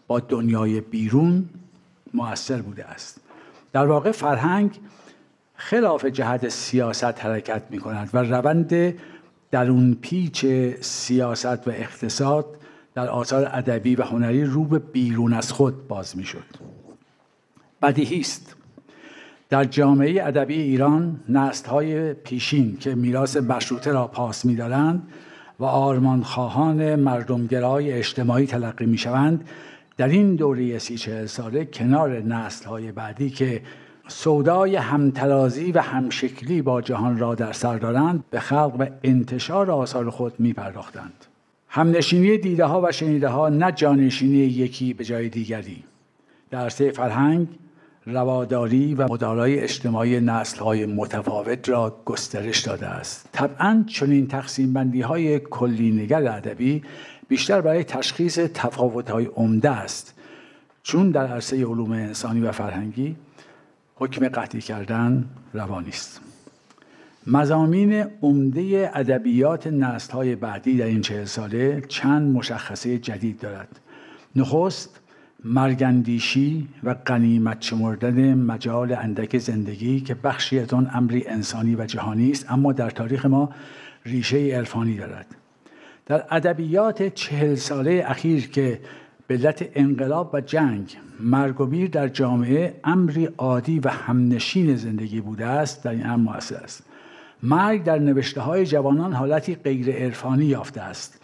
با 0.07 0.19
دنیای 0.19 0.81
بیرون 0.81 1.49
موثر 2.13 2.61
بوده 2.61 2.85
است. 2.85 3.21
در 3.73 3.85
واقع 3.85 4.11
فرهنگ 4.11 4.79
خلاف 5.55 6.05
جهت 6.05 6.49
سیاست 6.49 7.25
حرکت 7.25 7.61
می 7.69 7.77
کند 7.77 8.09
و 8.13 8.17
روند 8.17 8.93
در 9.51 9.71
اون 9.71 9.97
پیچ 10.01 10.45
سیاست 10.81 11.67
و 11.67 11.71
اقتصاد 11.71 12.45
در 12.95 13.09
آثار 13.09 13.49
ادبی 13.53 13.95
و 13.95 14.03
هنری 14.03 14.43
رو 14.43 14.63
به 14.63 14.79
بیرون 14.79 15.33
از 15.33 15.51
خود 15.51 15.87
باز 15.87 16.17
می‌شد. 16.17 16.45
بدیهی 17.81 18.19
است. 18.19 18.55
در 19.49 19.63
جامعه 19.63 20.27
ادبی 20.27 20.61
ایران 20.61 21.19
های 21.69 22.13
پیشین 22.13 22.77
که 22.77 22.95
میراث 22.95 23.37
مشروطه 23.37 23.91
را 23.91 24.07
پاس 24.07 24.45
میدارند 24.45 25.07
و 25.59 25.63
آرمانخواهان 25.63 26.95
مردمگرای 26.95 27.93
اجتماعی 27.93 28.47
تلقی 28.47 28.85
می‌شوند 28.85 29.49
در 29.97 30.07
این 30.07 30.35
دوره 30.35 30.79
سی 30.79 30.97
چهل 30.97 31.25
ساله 31.25 31.65
کنار 31.65 32.23
های 32.65 32.91
بعدی 32.91 33.29
که 33.29 33.61
سودای 34.07 34.75
همترازی 34.75 35.71
و 35.71 35.81
همشکلی 35.81 36.61
با 36.61 36.81
جهان 36.81 37.17
را 37.17 37.35
در 37.35 37.51
سر 37.51 37.77
دارند 37.77 38.23
به 38.29 38.39
خلق 38.39 38.75
و 38.79 38.85
انتشار 39.03 39.71
آثار 39.71 40.09
خود 40.09 40.33
می 40.39 40.53
پرداختند. 40.53 41.25
همنشینی 41.69 42.37
دیده 42.37 42.65
ها 42.65 42.81
و 42.81 42.91
شنیده 42.91 43.27
ها 43.27 43.49
نه 43.49 43.71
جانشینی 43.71 44.37
یکی 44.37 44.93
به 44.93 45.03
جای 45.03 45.29
دیگری. 45.29 45.83
در 46.49 46.59
عرصه 46.59 46.91
فرهنگ 46.91 47.47
رواداری 48.05 48.95
و 48.95 49.07
مدارای 49.11 49.59
اجتماعی 49.59 50.19
نسل 50.19 50.59
های 50.59 50.85
متفاوت 50.85 51.69
را 51.69 51.95
گسترش 52.05 52.59
داده 52.59 52.87
است. 52.87 53.29
طبعا 53.31 53.83
چنین 53.87 54.27
تقسیم 54.27 54.73
بندی 54.73 55.01
های 55.01 55.39
کلی 55.39 55.91
نگر 55.91 56.27
ادبی 56.27 56.83
بیشتر 57.27 57.61
برای 57.61 57.83
تشخیص 57.83 58.39
تفاوت 58.53 59.09
های 59.09 59.25
عمده 59.25 59.69
است. 59.69 60.13
چون 60.83 61.11
در 61.11 61.27
عرصه 61.27 61.65
علوم 61.65 61.91
انسانی 61.91 62.41
و 62.41 62.51
فرهنگی 62.51 63.15
حکم 63.99 64.27
قطعی 64.27 64.61
کردن 64.61 65.25
روانی 65.53 65.89
است 65.89 66.21
مزامین 67.27 68.05
عمده 68.21 68.91
ادبیات 68.93 69.67
نسل 69.67 70.13
های 70.13 70.35
بعدی 70.35 70.77
در 70.77 70.85
این 70.85 71.01
چهل 71.01 71.25
ساله 71.25 71.81
چند 71.87 72.35
مشخصه 72.35 72.97
جدید 72.97 73.39
دارد. 73.39 73.79
نخست 74.35 74.99
مرگندیشی 75.43 76.67
و 76.83 76.95
قنیمت 77.05 77.61
شمردن 77.61 78.33
مجال 78.33 78.93
اندک 78.93 79.37
زندگی 79.37 79.99
که 79.99 80.15
بخشی 80.15 80.59
از 80.59 80.73
آن 80.73 80.89
امری 80.93 81.27
انسانی 81.27 81.75
و 81.75 81.85
جهانی 81.85 82.31
است 82.31 82.51
اما 82.51 82.73
در 82.73 82.89
تاریخ 82.89 83.25
ما 83.25 83.49
ریشه 84.05 84.37
عرفانی 84.37 84.97
دارد. 84.97 85.35
در 86.05 86.25
ادبیات 86.31 87.03
چهل 87.03 87.55
ساله 87.55 88.03
اخیر 88.07 88.49
که 88.49 88.79
به 89.27 89.33
علت 89.33 89.69
انقلاب 89.75 90.29
و 90.33 90.41
جنگ. 90.41 90.97
مرگ 91.19 91.61
و 91.61 91.65
میر 91.65 91.89
در 91.89 92.07
جامعه 92.07 92.79
امری 92.83 93.25
عادی 93.25 93.79
و 93.79 93.89
همنشین 93.89 94.75
زندگی 94.75 95.21
بوده 95.21 95.45
است 95.45 95.83
در 95.83 95.91
این 95.91 96.05
امر 96.05 96.33
موثر 96.33 96.55
است. 96.55 96.83
مرگ 97.43 97.83
در 97.83 97.99
نوشته 97.99 98.41
های 98.41 98.65
جوانان 98.65 99.13
حالتی 99.13 99.55
غیر 99.55 99.91
عرفانی 99.91 100.45
یافته 100.45 100.81
است 100.81 101.21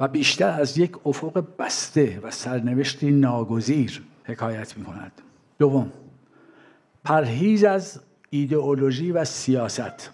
و 0.00 0.08
بیشتر 0.08 0.60
از 0.60 0.78
یک 0.78 1.06
افق 1.06 1.44
بسته 1.58 2.20
و 2.22 2.30
سرنوشتی 2.30 3.10
ناگزیر 3.10 4.02
حکایت 4.24 4.78
می 4.78 4.84
کند 4.84 5.12
دوم 5.58 5.92
پرهیز 7.04 7.64
از 7.64 8.00
ایدئولوژی 8.30 9.12
و 9.12 9.24
سیاست. 9.24 10.10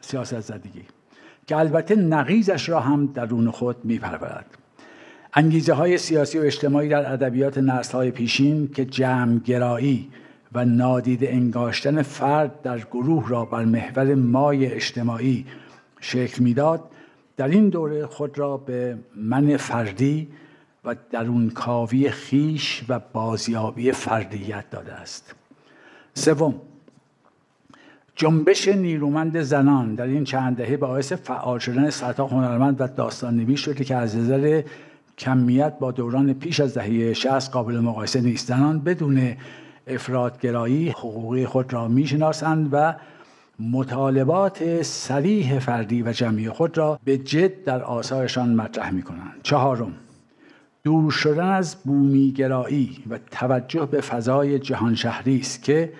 سیاست 0.00 0.40
زدگی. 0.40 0.84
که 1.46 1.56
البته 1.56 1.96
نقیزش 1.96 2.68
را 2.68 2.80
هم 2.80 3.06
درون 3.06 3.50
خود 3.50 3.84
میپرورد. 3.84 4.46
انگیزه 5.34 5.72
های 5.72 5.98
سیاسی 5.98 6.38
و 6.38 6.42
اجتماعی 6.42 6.88
در 6.88 7.12
ادبیات 7.12 7.58
نسل 7.58 7.92
های 7.92 8.10
پیشین 8.10 8.68
که 8.74 8.84
جمعگرایی 8.84 10.08
و 10.52 10.64
نادید 10.64 11.24
انگاشتن 11.24 12.02
فرد 12.02 12.62
در 12.62 12.78
گروه 12.78 13.28
را 13.28 13.44
بر 13.44 13.64
محور 13.64 14.14
مای 14.14 14.66
اجتماعی 14.66 15.46
شکل 16.00 16.42
می‌داد 16.42 16.90
در 17.36 17.48
این 17.48 17.68
دوره 17.68 18.06
خود 18.06 18.38
را 18.38 18.56
به 18.56 18.98
من 19.16 19.56
فردی 19.56 20.28
و 20.84 20.96
درون 21.10 21.50
کاوی 21.50 22.10
خیش 22.10 22.84
و 22.88 23.00
بازیابی 23.12 23.92
فردیت 23.92 24.70
داده 24.70 24.92
است. 24.92 25.34
سوم 26.14 26.54
جنبش 28.16 28.68
نیرومند 28.68 29.40
زنان 29.40 29.94
در 29.94 30.04
این 30.04 30.24
چند 30.24 30.56
دهه 30.56 30.76
باعث 30.76 31.12
فعال 31.12 31.58
شدن 31.58 31.90
سطح 31.90 32.22
هنرمند 32.22 32.80
و 32.80 32.86
داستان 32.86 33.36
نویس 33.36 33.60
شده 33.60 33.84
که 33.84 33.96
از 33.96 34.16
نظر 34.16 34.62
کمیت 35.18 35.78
با 35.78 35.92
دوران 35.92 36.32
پیش 36.32 36.60
از 36.60 36.74
دهه 36.74 37.12
60 37.12 37.52
قابل 37.52 37.78
مقایسه 37.78 38.20
نیست 38.20 38.48
زنان 38.48 38.80
بدون 38.80 39.36
افرادگرایی 39.86 40.88
حقوقی 40.88 41.46
خود 41.46 41.72
را 41.72 41.88
می‌شناسند 41.88 42.68
و 42.72 42.94
مطالبات 43.60 44.82
سریح 44.82 45.58
فردی 45.58 46.02
و 46.02 46.12
جمعی 46.12 46.48
خود 46.48 46.78
را 46.78 47.00
به 47.04 47.18
جد 47.18 47.64
در 47.64 47.82
آثارشان 47.82 48.54
مطرح 48.54 48.90
می 48.90 49.02
کنند. 49.02 49.40
چهارم 49.42 49.92
دور 50.84 51.10
شدن 51.10 51.48
از 51.48 51.76
بومیگرایی 51.84 53.04
و 53.10 53.18
توجه 53.30 53.86
به 53.86 54.00
فضای 54.00 54.58
جهان 54.58 54.94
شهری 54.94 55.38
است 55.40 55.62
که 55.62 55.92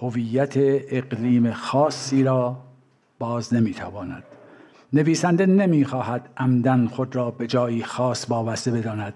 هویت 0.00 0.52
اقلیم 0.56 1.52
خاصی 1.52 2.24
را 2.24 2.56
باز 3.18 3.54
نمی‌تواند 3.54 4.24
نویسنده 4.94 5.46
نمی‌خواهد 5.46 6.28
عمدن 6.36 6.86
خود 6.86 7.16
را 7.16 7.30
به 7.30 7.46
جایی 7.46 7.82
خاص 7.82 8.26
وابسته 8.30 8.70
بداند. 8.70 9.14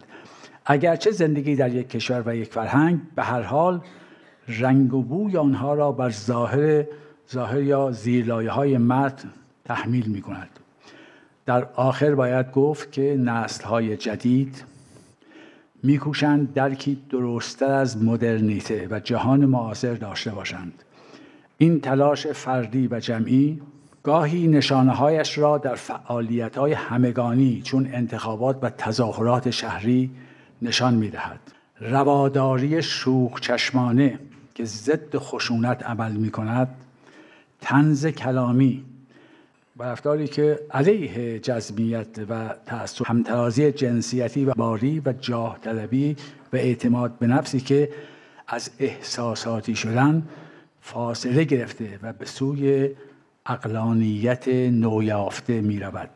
اگرچه 0.66 1.10
زندگی 1.10 1.56
در 1.56 1.74
یک 1.74 1.90
کشور 1.90 2.22
و 2.26 2.36
یک 2.36 2.52
فرهنگ 2.52 3.00
به 3.14 3.22
هر 3.22 3.42
حال 3.42 3.80
رنگ 4.48 4.94
و 4.94 5.02
بوی 5.02 5.36
آنها 5.36 5.74
را 5.74 5.92
بر 5.92 6.10
ظاهر 6.10 6.84
ظاهر 7.32 7.62
یا 7.62 7.90
زیرلایه 7.92 8.50
های 8.50 8.78
متن 8.78 9.28
تحمیل 9.64 10.06
می 10.06 10.20
کند 10.20 10.48
در 11.46 11.64
آخر 11.74 12.14
باید 12.14 12.52
گفت 12.52 12.92
که 12.92 13.16
نسل 13.20 13.64
های 13.64 13.96
جدید 13.96 14.64
میکوشند 15.82 16.54
درکی 16.54 17.02
درستتر 17.10 17.72
از 17.72 18.04
مدرنیته 18.04 18.88
و 18.90 19.00
جهان 19.00 19.46
معاصر 19.46 19.94
داشته 19.94 20.30
باشند. 20.30 20.82
این 21.58 21.80
تلاش 21.80 22.26
فردی 22.26 22.88
و 22.90 23.00
جمعی 23.00 23.60
گاهی 24.02 24.48
نشانه 24.48 24.92
هایش 24.92 25.38
را 25.38 25.58
در 25.58 25.74
فعالیت 25.74 26.58
های 26.58 26.72
همگانی 26.72 27.62
چون 27.64 27.88
انتخابات 27.92 28.58
و 28.62 28.70
تظاهرات 28.70 29.50
شهری 29.50 30.10
نشان 30.62 30.94
می 30.94 31.10
دهد. 31.10 31.40
رواداری 31.80 32.82
شوخ 32.82 33.40
چشمانه 33.40 34.18
که 34.54 34.64
ضد 34.64 35.16
خشونت 35.16 35.82
عمل 35.82 36.12
می 36.12 36.30
کند 36.30 36.68
تنز 37.60 38.06
کلامی 38.06 38.84
و 39.76 39.82
رفتاری 39.82 40.28
که 40.28 40.60
علیه 40.70 41.38
جزمیت 41.38 42.06
و 42.28 42.54
تعصب 42.66 43.06
همترازی 43.06 43.72
جنسیتی 43.72 44.44
و 44.44 44.54
باری 44.54 45.02
و 45.04 45.12
جاه 45.12 45.58
طلبی 45.62 46.16
و 46.52 46.56
اعتماد 46.56 47.18
به 47.18 47.26
نفسی 47.26 47.60
که 47.60 47.88
از 48.48 48.70
احساساتی 48.78 49.76
شدن 49.76 50.22
فاصله 50.80 51.44
گرفته 51.44 51.98
و 52.02 52.12
به 52.12 52.26
سوی 52.26 52.90
اقلانیت 53.48 54.48
نویافته 54.48 55.60
می 55.60 55.80
رود. 55.80 56.10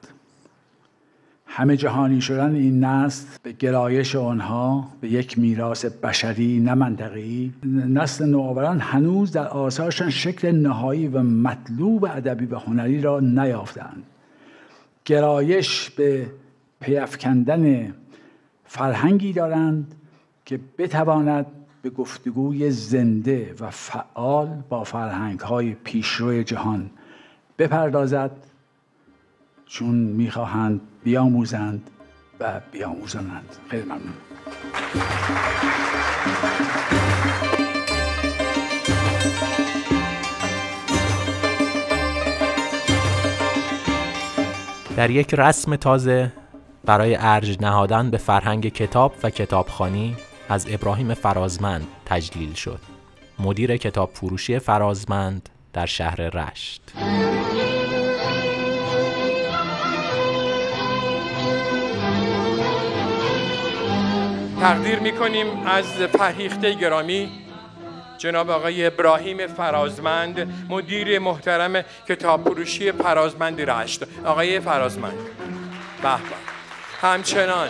همه 1.55 1.77
جهانی 1.77 2.21
شدن 2.21 2.55
این 2.55 2.85
نسل 2.85 3.27
به 3.43 3.53
گرایش 3.53 4.17
آنها 4.17 4.89
به 5.01 5.09
یک 5.09 5.39
میراث 5.39 5.85
بشری 5.85 6.61
نه 6.61 6.75
منطقی 6.75 7.53
نسل 7.89 8.27
نوآوران 8.27 8.81
هنوز 8.81 9.33
در 9.33 9.49
آثارشان 9.49 10.11
شکل 10.11 10.51
نهایی 10.51 11.09
و 11.09 11.23
مطلوب 11.23 12.05
ادبی 12.05 12.47
و 12.47 12.59
هنری 12.59 13.01
را 13.01 13.21
نیافتند 13.21 14.03
گرایش 15.05 15.91
به 15.91 16.27
پیافکندن 16.81 17.95
فرهنگی 18.65 19.33
دارند 19.33 19.95
که 20.45 20.61
بتواند 20.79 21.47
به 21.83 21.91
گفتگوی 21.91 22.71
زنده 22.71 23.55
و 23.61 23.71
فعال 23.71 24.63
با 24.69 24.85
فرهنگ 24.85 25.41
های 25.41 25.75
پیشرو 25.85 26.43
جهان 26.43 26.91
بپردازد. 27.63 28.31
چون 29.67 29.95
می‌خواهند 29.95 30.81
بیاموزند 31.05 31.91
و 32.41 32.61
بیاموزانند. 32.73 33.57
خیلی 33.69 33.83
ممنون. 33.83 34.01
در 44.97 45.11
یک 45.11 45.35
رسم 45.35 45.77
تازه 45.77 46.33
برای 46.85 47.17
ارج 47.21 47.59
نهادن 47.61 48.11
به 48.11 48.17
فرهنگ 48.17 48.69
کتاب 48.69 49.15
و 49.23 49.31
کتابخانی 49.31 50.17
از 50.49 50.67
ابراهیم 50.71 51.15
فرازمند 51.15 51.87
تجلیل 52.07 52.53
شد. 52.53 52.81
مدیر 53.39 53.77
کتاب 53.77 54.11
فروشی 54.15 54.59
فرازمند 54.59 55.49
در 55.73 55.87
شهر 55.87 56.17
رشت. 56.17 56.93
تقدیر 64.63 64.99
می‌کنیم 64.99 65.67
از 65.67 65.85
فرهیخته 65.85 66.75
گرامی 66.75 67.31
جناب 68.19 68.51
آقای 68.51 68.87
ابراهیم 68.87 69.47
فرازمند 69.47 70.67
مدیر 70.69 71.19
محترم 71.19 71.85
کتاب 72.09 72.45
فروشی 72.45 72.93
فرازمند 72.93 73.71
رشت. 73.71 74.03
آقای 74.25 74.61
فرازمند. 74.61 75.19
به 76.03 76.09
همچنان. 77.01 77.69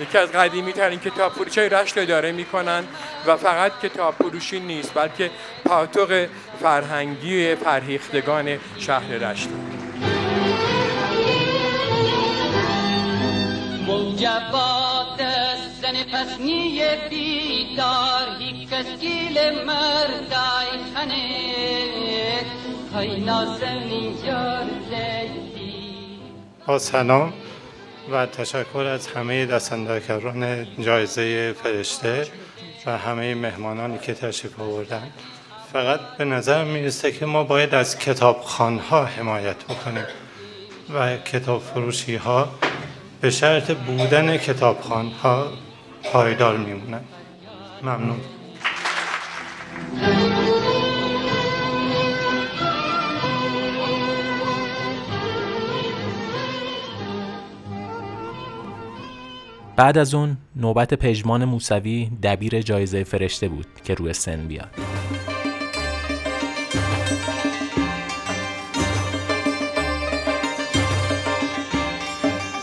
یکی 0.00 0.18
از 0.18 0.32
قدیمی 0.32 0.72
ترین 0.72 0.98
کتاب 0.98 1.32
فروشی 1.32 1.60
رشت 1.60 1.98
اداره 1.98 2.32
می‌کنن 2.32 2.84
و 3.26 3.36
فقط 3.36 3.72
کتاب 3.82 4.14
فروشی 4.14 4.60
نیست 4.60 4.94
بلکه 4.94 5.30
پاتوق 5.64 6.26
فرهنگی 6.62 7.54
فرهیختگان 7.54 8.58
شهر 8.78 9.08
رشت. 9.08 9.48
زن 15.82 16.04
پسنی 16.12 16.80
بیدار 17.10 18.26
هیچ 18.38 18.68
کسکیل 18.68 19.64
مردای 19.66 20.68
خنه. 20.94 21.38
های 22.94 23.20
با 26.66 26.78
سلام 26.78 27.32
و 28.12 28.26
تشکر 28.26 28.78
از 28.78 29.06
همه 29.06 29.46
دستندرکاران 29.46 30.66
جایزه 30.82 31.52
فرشته 31.52 32.26
و 32.86 32.98
همه 32.98 33.34
مهمانانی 33.34 33.98
که 33.98 34.14
تشریف 34.14 34.60
آوردن. 34.60 35.12
فقط 35.72 36.00
به 36.18 36.24
نظر 36.24 36.64
می‌رسه 36.64 37.12
که 37.12 37.26
ما 37.26 37.44
باید 37.44 37.74
از 37.74 37.98
کتابخانها 37.98 39.04
حمایت 39.04 39.64
بکنیم 39.64 40.06
و 40.94 41.16
کتاب 41.16 41.62
فروشی 41.62 42.16
ها 42.16 42.48
به 43.20 43.30
شرط 43.30 43.70
بودن 43.70 44.36
کتابخان 44.36 45.06
ها 45.10 45.46
پایدار 46.12 46.56
میمونن. 46.56 47.00
ممنون. 47.82 48.20
بعد 59.76 59.98
از 59.98 60.14
اون 60.14 60.36
نوبت 60.56 60.94
پژمان 60.94 61.44
موسوی 61.44 62.10
دبیر 62.22 62.60
جایزه 62.60 63.04
فرشته 63.04 63.48
بود 63.48 63.66
که 63.84 63.94
روی 63.94 64.12
سن 64.12 64.48
بیاد. 64.48 64.70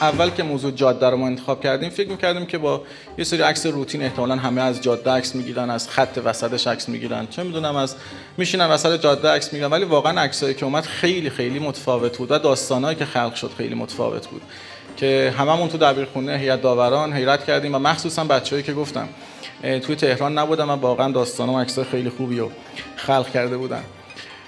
اول 0.01 0.29
که 0.29 0.43
موضوع 0.43 0.71
جاده 0.71 1.09
رو 1.09 1.17
ما 1.17 1.27
انتخاب 1.27 1.63
کردیم 1.63 1.89
فکر 1.89 2.09
می‌کردیم 2.09 2.45
که 2.45 2.57
با 2.57 2.81
یه 3.17 3.23
سری 3.23 3.41
عکس 3.41 3.65
روتین 3.65 4.01
احتمالا 4.01 4.35
همه 4.35 4.61
از 4.61 4.81
جاده 4.81 5.11
عکس 5.11 5.35
می‌گیرن 5.35 5.69
از 5.69 5.89
خط 5.89 6.19
وسطش 6.25 6.67
عکس 6.67 6.89
می‌گیرن. 6.89 7.27
چه 7.27 7.43
می‌دونم 7.43 7.75
از 7.75 7.95
میشینن 8.37 8.65
وسط 8.65 9.01
جاده 9.01 9.29
عکس 9.29 9.53
می‌گیرن 9.53 9.71
ولی 9.71 9.83
واقعا 9.83 10.21
عکسایی 10.21 10.53
که 10.53 10.65
اومد 10.65 10.83
خیلی 10.83 11.29
خیلی 11.29 11.59
متفاوت 11.59 12.17
بود 12.17 12.31
و 12.31 12.39
داستانایی 12.39 12.97
که 12.97 13.05
خلق 13.05 13.35
شد 13.35 13.51
خیلی 13.57 13.75
متفاوت 13.75 14.27
بود. 14.27 14.41
که 14.97 15.33
هممون 15.37 15.69
تو 15.69 15.77
دبیرخونه 15.77 16.37
هیئت 16.37 16.61
داوران 16.61 17.13
حیرت 17.13 17.45
کردیم 17.45 17.75
و 17.75 17.79
مخصوصا 17.79 18.23
بچه‌ای 18.23 18.63
که 18.63 18.73
گفتم 18.73 19.09
توی 19.61 19.95
تهران 19.95 20.37
نبودم 20.37 20.69
و 20.69 20.73
واقعا 20.73 21.11
داستان 21.11 21.49
و 21.49 21.59
عکسای 21.59 21.85
خیلی 21.85 22.09
خوبی 22.09 22.39
رو 22.39 22.51
خلق 22.95 23.31
کرده 23.31 23.57
بودن. 23.57 23.83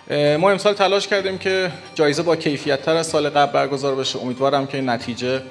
ما 0.10 0.52
امسال 0.52 0.74
تلاش 0.74 1.08
کردیم 1.08 1.38
که 1.38 1.72
جایزه 1.96 2.24
با 2.24 2.36
کیفیت 2.36 2.82
تر 2.82 2.96
از 2.96 3.08
سال 3.08 3.30
قبل 3.30 3.52
برگزار 3.52 3.96
بشه. 3.96 4.20
امیدوارم 4.20 4.68
که 4.68 4.82
نتیجه 4.82 5.42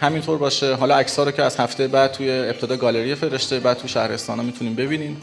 همینطور 0.00 0.38
باشه. 0.38 0.74
حالا 0.74 0.96
عکس 0.96 1.18
رو 1.18 1.30
که 1.30 1.42
از 1.42 1.56
هفته 1.56 1.88
بعد 1.88 2.12
توی 2.12 2.30
ابتدا 2.30 2.76
گالری 2.76 3.14
فرشته 3.14 3.60
بعد 3.60 3.76
تو 3.76 3.88
شهرستان 3.88 4.38
ها 4.38 4.44
می‌تونیم 4.44 4.74
ببینیم. 4.74 5.22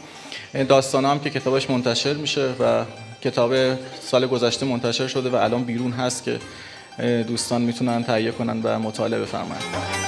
داستان 0.68 1.04
هم 1.04 1.20
که 1.20 1.30
کتابش 1.30 1.70
منتشر 1.70 2.14
میشه 2.14 2.48
و 2.60 2.84
کتاب 3.24 3.54
سال 4.00 4.26
گذشته 4.26 4.66
منتشر 4.66 5.06
شده 5.06 5.30
و 5.30 5.34
الان 5.34 5.64
بیرون 5.64 5.92
هست 5.92 6.24
که 6.24 6.38
دوستان 7.22 7.62
می‌تونن 7.62 8.04
تهیه 8.04 8.30
کنن 8.30 8.60
و 8.62 8.78
مطالعه 8.78 9.20
بفرمایند. 9.20 10.01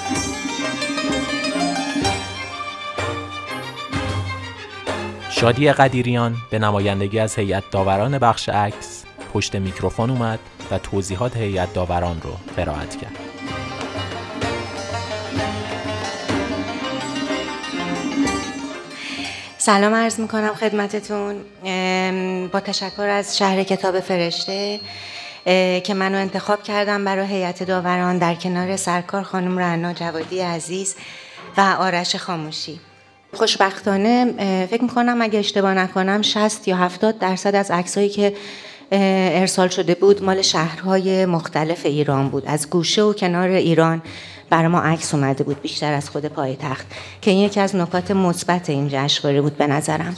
شادی 5.37 5.73
قدیریان 5.73 6.37
به 6.51 6.59
نمایندگی 6.59 7.19
از 7.19 7.39
هیئت 7.39 7.71
داوران 7.71 8.19
بخش 8.19 8.49
عکس 8.49 9.05
پشت 9.35 9.57
میکروفون 9.57 10.11
اومد 10.11 10.39
و 10.71 10.79
توضیحات 10.79 11.37
هیئت 11.37 11.73
داوران 11.73 12.21
رو 12.21 12.31
قرائت 12.57 12.97
کرد. 12.97 13.19
سلام 19.59 19.95
عرض 19.95 20.21
می‌کنم 20.21 20.55
خدمتتون 20.55 21.37
با 22.49 22.61
تشکر 22.61 23.09
از 23.09 23.39
شهر 23.39 23.63
کتاب 23.63 24.01
فرشته 24.01 24.81
که 25.85 25.95
منو 25.95 26.19
انتخاب 26.19 26.63
کردم 26.63 27.05
برای 27.05 27.27
هیئت 27.27 27.63
داوران 27.63 28.19
در 28.19 28.35
کنار 28.35 28.77
سرکار 28.77 29.23
خانم 29.23 29.59
رعنا 29.59 29.93
جوادی 29.93 30.41
عزیز 30.41 30.97
و 31.57 31.61
آرش 31.61 32.17
خاموشی 32.17 32.81
خوشبختانه 33.35 34.35
فکر 34.71 34.83
می‌کنم 34.83 35.23
اگه 35.23 35.39
اشتباه 35.39 35.75
نکنم 35.75 36.23
60 36.23 36.69
یا 36.69 36.77
70 36.77 37.19
درصد 37.19 37.55
از 37.55 37.71
عکسایی 37.71 38.09
که 38.09 38.35
ارسال 38.93 39.69
شده 39.69 39.95
بود 39.95 40.23
مال 40.23 40.43
شهرهای 40.43 41.27
مختلف 41.27 41.87
ایران 41.87 42.29
بود. 42.29 42.43
از 42.47 42.71
گوشه 42.71 43.03
و 43.03 43.13
کنار 43.13 43.49
ایران 43.49 44.03
برای 44.51 44.69
ما 44.69 44.81
عکس 44.81 45.15
اومده 45.15 45.45
بود 45.45 45.63
بیشتر 45.63 45.93
از 45.93 46.11
خود 46.11 46.27
پایتخت 46.27 46.87
که 47.21 47.31
این 47.31 47.41
یکی 47.41 47.61
از 47.61 47.77
نکات 47.77 48.11
مثبت 48.11 48.71
این 48.71 48.89
جشنواره 48.89 49.41
بود 49.41 49.57
به 49.57 49.67
نظرم. 49.67 50.17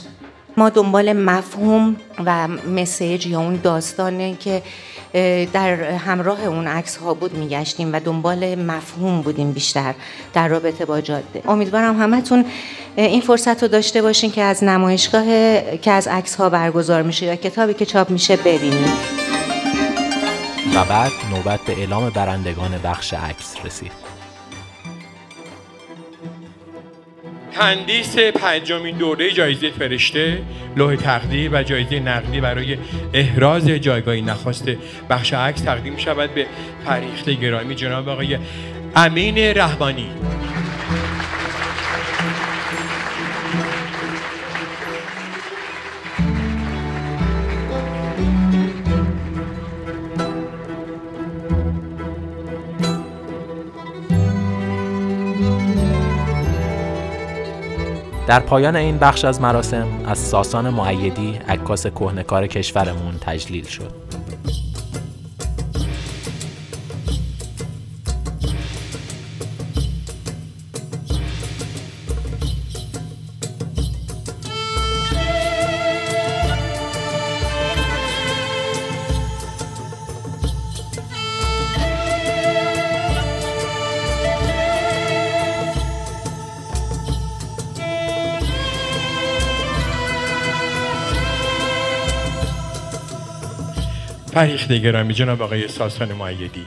ما 0.57 0.69
دنبال 0.69 1.13
مفهوم 1.13 1.95
و 2.25 2.47
مسیج 2.47 3.27
یا 3.27 3.39
اون 3.39 3.59
داستانه 3.63 4.35
که 4.35 4.61
در 5.53 5.83
همراه 5.83 6.45
اون 6.45 6.67
عکس 6.67 6.97
ها 6.97 7.13
بود 7.13 7.33
میگشتیم 7.33 7.93
و 7.93 7.99
دنبال 7.99 8.55
مفهوم 8.55 9.21
بودیم 9.21 9.51
بیشتر 9.51 9.95
در 10.33 10.47
رابطه 10.47 10.85
با 10.85 11.01
جاده. 11.01 11.41
امیدوارم 11.47 12.01
همتون 12.01 12.45
این 12.95 13.21
فرصت 13.21 13.63
رو 13.63 13.69
داشته 13.69 14.01
باشین 14.01 14.31
که 14.31 14.41
از 14.41 14.63
نمایشگاه 14.63 15.25
که 15.77 15.91
از 15.91 16.07
عکس 16.07 16.35
ها 16.35 16.49
برگزار 16.49 17.01
میشه 17.01 17.25
یا 17.25 17.35
کتابی 17.35 17.73
که 17.73 17.85
چاپ 17.85 18.09
میشه 18.09 18.35
ببینید 18.35 19.17
و 20.75 20.85
بعد 20.85 21.11
نوبت 21.31 21.59
به 21.59 21.73
اعلام 21.73 22.09
برندگان 22.09 22.79
بخش 22.83 23.13
عکس 23.13 23.55
رسید. 23.65 24.06
تندیس 27.57 28.19
پنجمین 28.19 28.97
دوره 28.97 29.31
جایزه 29.31 29.71
فرشته 29.71 30.41
لوح 30.75 30.95
تقدیر 30.95 31.49
و 31.53 31.63
جایزه 31.63 31.99
نقدی 31.99 32.41
برای 32.41 32.77
احراز 33.13 33.69
جایگاهی 33.69 34.21
نخواست 34.21 34.69
بخش 35.09 35.33
عکس 35.33 35.61
تقدیم 35.61 35.97
شود 35.97 36.33
به 36.33 36.45
فریخته 36.85 37.33
گرامی 37.33 37.75
جناب 37.75 38.09
آقای 38.09 38.37
امین 38.95 39.37
رحمانی. 39.37 40.09
در 58.27 58.39
پایان 58.39 58.75
این 58.75 58.97
بخش 58.97 59.25
از 59.25 59.41
مراسم 59.41 59.87
از 60.05 60.17
ساسان 60.17 60.69
معیدی 60.69 61.39
عکاس 61.47 61.87
کهنکار 61.87 62.47
کشورمون 62.47 63.15
تجلیل 63.21 63.65
شد. 63.65 64.06
فریخته 94.37 94.79
گرامی 94.79 95.13
جناب 95.13 95.41
آقای 95.41 95.67
ساسان 95.67 96.13
معیدی 96.13 96.65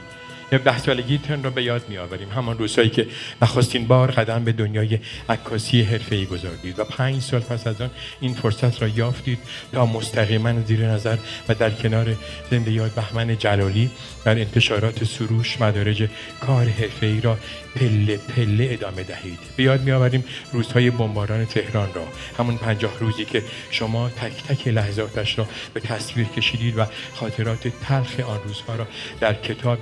ده 0.57 0.77
سالگیتون 0.77 1.43
رو 1.43 1.51
به 1.51 1.63
یاد 1.63 1.89
می 1.89 1.97
آوریم 1.97 2.29
همان 2.29 2.57
روزهایی 2.57 2.89
که 2.89 3.07
نخستین 3.41 3.87
بار 3.87 4.11
قدم 4.11 4.43
به 4.43 4.51
دنیای 4.51 4.99
عکاسی 5.29 5.87
ای 6.11 6.25
گذاردید 6.25 6.79
و 6.79 6.83
پنج 6.83 7.21
سال 7.21 7.39
پس 7.39 7.67
از 7.67 7.81
آن 7.81 7.89
این 8.21 8.33
فرصت 8.33 8.81
را 8.81 8.87
یافتید 8.87 9.39
تا 9.73 9.85
مستقیما 9.85 10.61
زیر 10.61 10.85
نظر 10.85 11.17
و 11.49 11.55
در 11.55 11.69
کنار 11.69 12.15
زنده 12.51 12.71
یاد 12.71 12.91
بهمن 12.91 13.37
جلالی 13.37 13.91
در 14.25 14.39
انتشارات 14.39 15.03
سروش 15.03 15.61
مدارج 15.61 16.09
کار 16.41 16.67
ای 17.01 17.21
را 17.21 17.37
پله 17.75 18.17
پله 18.17 18.67
ادامه 18.71 19.03
دهید. 19.03 19.39
به 19.55 19.63
یاد 19.63 19.81
میآوریم 19.81 20.23
روزهای 20.51 20.89
بمباران 20.89 21.45
تهران 21.45 21.89
را. 21.93 22.07
همون 22.37 22.57
پنجاه 22.57 22.99
روزی 22.99 23.25
که 23.25 23.43
شما 23.71 24.09
تک 24.09 24.43
تک 24.43 24.67
لحظاتش 24.67 25.39
را 25.39 25.47
به 25.73 25.79
تصویر 25.79 26.27
کشیدید 26.27 26.77
و 26.77 26.85
خاطرات 27.13 27.67
تلخ 27.67 28.19
آن 28.19 28.39
روزها 28.45 28.75
را 28.75 28.87
در 29.19 29.33
کتاب 29.33 29.79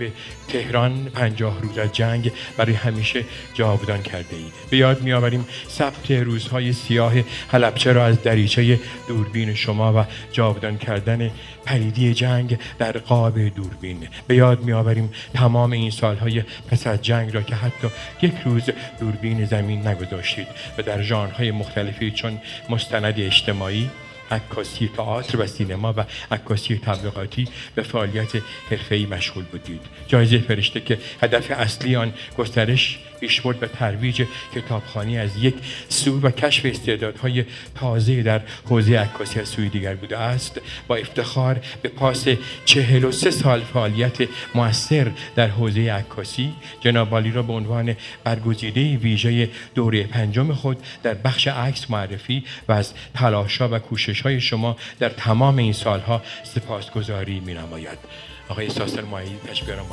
تهران 0.60 1.06
پنجاه 1.06 1.62
روز 1.62 1.78
از 1.78 1.94
جنگ 1.94 2.32
برای 2.58 2.74
همیشه 2.74 3.26
جاودان 3.54 4.02
کرده 4.04 4.36
اید. 4.36 4.54
به 4.70 4.78
یاد 4.78 5.02
میآوریم 5.02 5.46
ثبت 5.70 6.12
روزهای 6.12 6.74
سیاه 6.74 7.14
حلبچه 7.48 7.94
را 7.94 8.06
از 8.06 8.24
دریچه 8.24 8.80
دوربین 9.08 9.56
شما 9.56 9.94
و 9.94 10.06
جاودان 10.32 10.78
کردن 10.78 11.32
پریدی 11.66 12.14
جنگ 12.14 12.58
در 12.80 12.92
قاب 12.92 13.40
دوربین. 13.40 14.08
به 14.28 14.36
یاد 14.36 14.64
میآوریم 14.64 15.10
تمام 15.34 15.72
این 15.72 15.92
سالهای 15.92 16.44
پس 16.72 16.88
از 16.88 17.02
جنگ 17.02 17.34
را 17.34 17.42
که 17.42 17.56
حتی 17.56 17.88
یک 18.22 18.34
روز 18.46 18.64
دوربین 19.00 19.46
زمین 19.46 19.88
نگذاشتید 19.88 20.48
و 20.78 20.82
در 20.82 21.02
ژانرهای 21.02 21.52
مختلفی 21.52 22.12
چون 22.12 22.40
مستند 22.70 23.20
اجتماعی 23.20 23.90
عکاسی 24.32 24.90
تئاتر 24.98 25.42
و 25.42 25.48
سینما 25.48 25.94
و 25.98 26.06
عکاسی 26.32 26.78
تبلیغاتی 26.78 27.48
به 27.76 27.84
فعالیت 27.84 28.36
حرفه‌ای 28.72 29.06
مشغول 29.06 29.44
بودید. 29.44 29.82
جایزه 30.08 30.40
فرشته 30.40 30.80
که 30.80 31.00
هدف 31.22 31.52
اصلی 31.52 31.96
آن 31.96 32.14
گسترش 32.38 33.00
پیشبرد 33.20 33.64
و 33.64 33.68
ترویج 33.68 34.26
کتابخانی 34.56 35.18
از 35.18 35.30
یک 35.38 35.56
سو 35.90 36.20
و 36.20 36.32
کشف 36.32 36.66
استعدادهای 36.66 37.46
تازه 37.76 38.24
در 38.24 38.42
حوزه 38.70 38.98
عکاسی 39.00 39.40
از 39.40 39.48
سوی 39.50 39.70
دیگر 39.70 39.96
بوده 39.96 40.18
است. 40.18 40.62
با 40.88 40.96
افتخار 40.96 41.60
به 41.82 41.90
پاس 41.90 42.28
چهل 42.66 43.04
و 43.04 43.12
سه 43.12 43.32
سال 43.32 43.60
فعالیت 43.60 44.18
موثر 44.56 45.12
در 45.36 45.48
حوزه 45.48 45.92
عکاسی 45.92 46.54
جناب 46.82 47.16
را 47.16 47.44
به 47.44 47.54
عنوان 47.54 47.96
برگزیده 48.24 48.98
ویژه 48.98 49.50
دوره 49.76 50.04
پنجم 50.04 50.54
خود 50.54 50.78
در 51.04 51.14
بخش 51.14 51.48
عکس 51.48 51.92
معرفی 51.92 52.44
و 52.68 52.72
از 52.72 52.94
تلاشا 53.14 53.70
و 53.70 53.80
کوشش 53.80 54.22
های 54.22 54.42
شما 54.42 54.78
در 55.00 55.10
تمام 55.10 55.58
این 55.58 55.74
سالها 55.74 56.22
سپاسگزاری 56.44 57.40
می 57.40 57.54
نماید 57.54 58.29
آقای 58.50 58.70
ساسر 58.70 59.02
مایی 59.02 59.40
تشبیه 59.48 59.76
را 59.76 59.84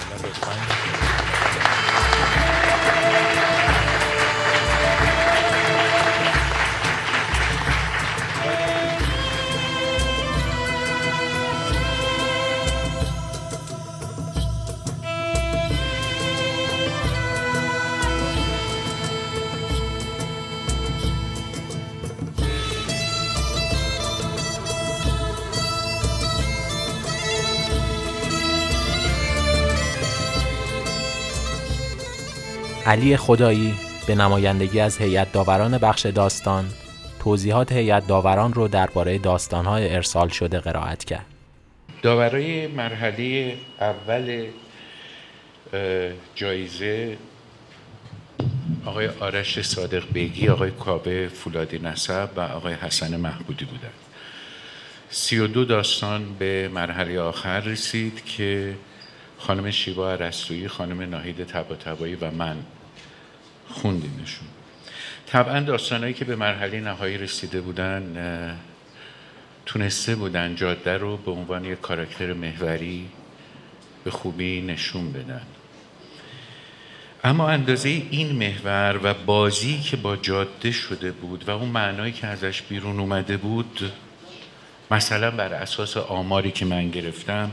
علی 32.87 33.17
خدایی 33.17 33.75
به 34.07 34.15
نمایندگی 34.15 34.81
از 34.81 34.99
هیئت 34.99 35.33
داوران 35.33 35.79
بخش 35.79 36.07
داستان 36.07 36.65
توضیحات 37.21 37.73
هیئت 37.73 38.07
داوران 38.07 38.53
رو 38.55 38.69
درباره 38.69 39.19
داستانهای 39.19 39.95
ارسال 39.95 40.29
شده 40.29 40.61
قرائت 40.61 41.05
کرد. 41.05 41.27
داورای 42.03 42.67
مرحله 42.67 43.55
اول 43.81 44.47
جایزه 46.35 47.17
آقای 48.85 49.09
آرش 49.21 49.61
صادق 49.61 50.05
بیگی، 50.13 50.49
آقای 50.49 50.71
کابه 50.71 51.29
فولادی 51.29 51.79
نسب 51.79 52.29
و 52.37 52.41
آقای 52.41 52.75
حسن 52.75 53.17
محبودی 53.17 53.65
بودند. 53.65 53.93
سی 55.11 55.39
و 55.39 55.47
دو 55.47 55.65
داستان 55.65 56.35
به 56.39 56.71
مرحله 56.75 57.21
آخر 57.21 57.61
رسید 57.61 58.25
که 58.25 58.75
خانم 59.39 59.71
شیوا 59.71 60.13
عرستویی، 60.13 60.69
خانم 60.69 61.03
ناهید 61.03 61.45
تبا 61.45 61.77
و 62.21 62.31
من 62.31 62.57
خوندیمشون. 63.77 64.49
طبعا 65.27 65.61
داستانهایی 65.61 66.15
که 66.15 66.25
به 66.25 66.37
مرحله 66.37 66.81
نهایی 66.81 67.19
رسیده 67.19 67.61
بودن 67.61 68.17
تونسته 69.67 70.15
بودن 70.15 70.55
جاده 70.55 70.99
رو 70.99 71.17
به 71.17 71.31
عنوان 71.31 71.65
یک 71.65 71.81
کاراکتر 71.81 72.33
محوری 72.33 73.09
به 74.05 74.11
خوبی 74.11 74.61
نشون 74.61 75.13
بدن. 75.13 75.43
اما 77.25 77.49
اندازه 77.49 77.89
این 77.89 78.33
محور 78.33 79.01
و 79.03 79.15
بازی 79.15 79.81
که 79.81 79.97
با 79.97 80.17
جاده 80.17 80.71
شده 80.71 81.13
بود 81.13 81.49
و 81.49 81.51
اون 81.51 81.69
معنایی 81.69 82.13
که 82.13 82.27
ازش 82.27 82.63
بیرون 82.63 83.01
اومده 83.01 83.37
بود 83.37 83.93
مثلا 84.91 85.31
بر 85.31 85.55
اساس 85.55 85.97
آماری 85.97 86.51
که 86.51 86.65
من 86.65 86.91
گرفتم 86.91 87.51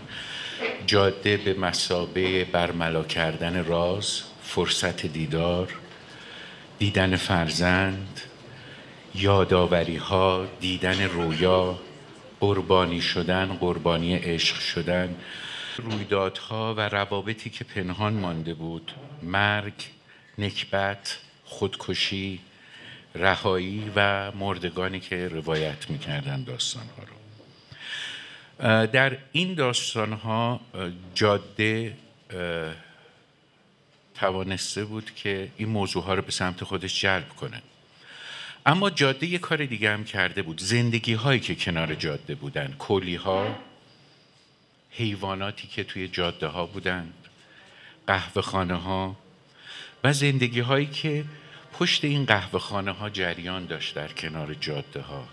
جاده 0.88 1.38
به 1.38 1.53
مسابه 1.53 2.45
برملا 2.45 3.03
کردن 3.03 3.65
راز 3.65 4.21
فرصت 4.43 5.05
دیدار 5.05 5.67
دیدن 6.79 7.15
فرزند 7.15 8.21
یاداوری 9.15 9.95
ها 9.97 10.45
دیدن 10.59 11.01
رویا 11.01 11.79
قربانی 12.39 13.01
شدن 13.01 13.45
قربانی 13.45 14.15
عشق 14.15 14.59
شدن 14.59 15.15
رویدادها 15.77 16.73
و 16.73 16.79
روابطی 16.79 17.49
که 17.49 17.63
پنهان 17.63 18.13
مانده 18.13 18.53
بود 18.53 18.91
مرگ 19.23 19.73
نکبت 20.38 21.17
خودکشی 21.45 22.39
رهایی 23.15 23.91
و 23.95 24.31
مردگانی 24.31 24.99
که 24.99 25.27
روایت 25.27 25.89
می‌کردن 25.89 26.43
داستان 26.43 26.83
ها 26.83 27.03
رو 27.03 28.88
در 28.88 29.17
این 29.31 29.53
داستان 29.53 30.13
ها 30.13 30.59
جاده 31.15 31.93
توانسته 34.15 34.86
بود 34.86 35.12
که 35.15 35.49
این 35.58 35.69
موضوع 35.69 36.04
ها 36.04 36.13
رو 36.13 36.21
به 36.21 36.32
سمت 36.32 36.63
خودش 36.63 37.02
جلب 37.02 37.30
کنه. 37.30 37.62
اما 38.65 38.89
جاده 38.89 39.28
یه 39.28 39.38
کار 39.38 39.65
دیگه 39.65 39.91
هم 39.91 40.04
کرده 40.04 40.41
بود. 40.41 40.60
زندگی 40.60 41.13
هایی 41.13 41.39
که 41.39 41.56
کنار 41.56 41.95
جاده 41.95 42.36
بودن. 42.36 42.76
کلی 42.80 43.15
ها 43.15 43.56
حیواناتی 44.91 45.67
که 45.67 45.84
توی 45.84 46.08
جاده 46.08 46.47
ها 46.47 46.65
بودند 46.65 47.13
قهوه 48.08 48.41
خانه 48.41 48.76
ها 48.76 49.15
و 50.04 50.13
زندگی 50.13 50.60
هایی 50.60 50.86
که 50.86 51.26
پشت 51.73 52.06
این 52.06 52.26
قهوه 52.26 52.60
خانه 52.60 52.91
ها 52.91 53.10
جریان 53.10 53.65
داشت 53.65 53.95
در 53.95 54.08
کنار 54.08 54.54
جاده 54.54 55.02
ها 55.02 55.28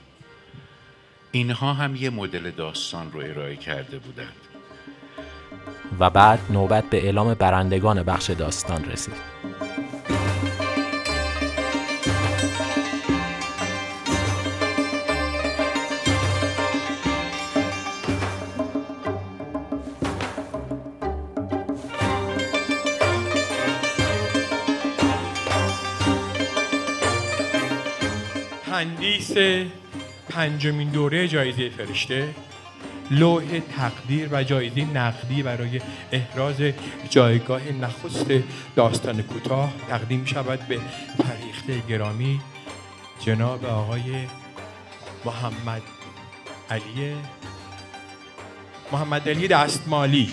اینها 1.32 1.74
هم 1.74 1.96
یه 1.96 2.10
مدل 2.10 2.50
داستان 2.50 3.12
رو 3.12 3.20
ارائه 3.20 3.56
کرده 3.56 3.98
بودند. 3.98 4.49
و 5.98 6.10
بعد 6.10 6.40
نوبت 6.50 6.84
به 6.84 7.04
اعلام 7.04 7.34
برندگان 7.34 8.02
بخش 8.02 8.30
داستان 8.30 8.84
رسید. 8.84 9.40
تندیس 28.66 29.32
پنجمین 30.28 30.88
دوره 30.88 31.28
جایزه 31.28 31.68
فرشته. 31.68 32.28
لوح 33.10 33.60
تقدیر 33.76 34.28
و 34.32 34.44
جایزه 34.44 34.84
نقدی 34.84 35.42
برای 35.42 35.80
احراز 36.12 36.56
جایگاه 37.10 37.72
نخست 37.72 38.26
داستان 38.76 39.22
کوتاه 39.22 39.72
تقدیم 39.88 40.24
شود 40.24 40.60
به 40.68 40.80
فریخته 41.18 41.88
گرامی 41.88 42.40
جناب 43.20 43.66
آقای 43.66 44.26
محمد 45.24 45.82
علی 46.70 47.14
محمد 48.92 49.28
علی 49.28 49.48
دستمالی. 49.48 50.32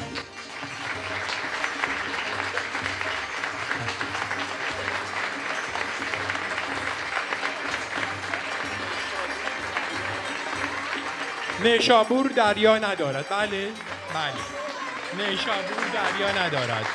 نیشابور 11.63 12.28
دریا 12.28 12.78
ندارد. 12.78 13.30
بله 13.30 13.70
بله. 14.13 15.28
نیشابور 15.28 15.84
دریا 15.93 16.46
ندارد. 16.46 16.86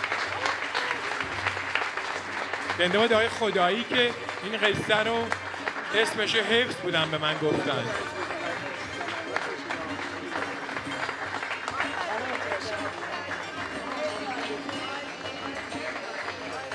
زنده 2.79 3.17
های 3.17 3.29
خدایی 3.29 3.85
که 3.85 4.11
این 4.43 4.57
قصه 4.57 4.97
رو 4.97 5.17
اسمش 5.95 6.37
حفظ 6.37 6.75
بودن 6.75 7.11
به 7.11 7.19
من 7.19 7.35
گفتن. 7.35 7.85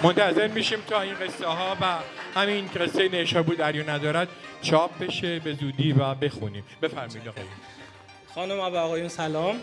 منتظر 0.04 0.47
میشیم 0.47 0.82
تا 0.88 1.02
این 1.02 1.15
قصه 1.15 1.47
ها 1.47 1.78
و 1.82 1.86
همین 2.39 2.67
قصه 2.67 3.10
نیشابور 3.10 3.56
دریا 3.56 3.84
ندارد 3.84 4.28
چاپ 4.62 5.00
بشه 5.00 5.39
به 5.39 5.54
زودی 5.54 5.91
و 5.91 6.13
بخونیم. 6.15 6.63
بفرمایید 6.82 7.28
آقای. 7.28 7.43
خانم 8.38 8.60
و 8.60 8.76
آقایون 8.76 9.08
سلام. 9.08 9.56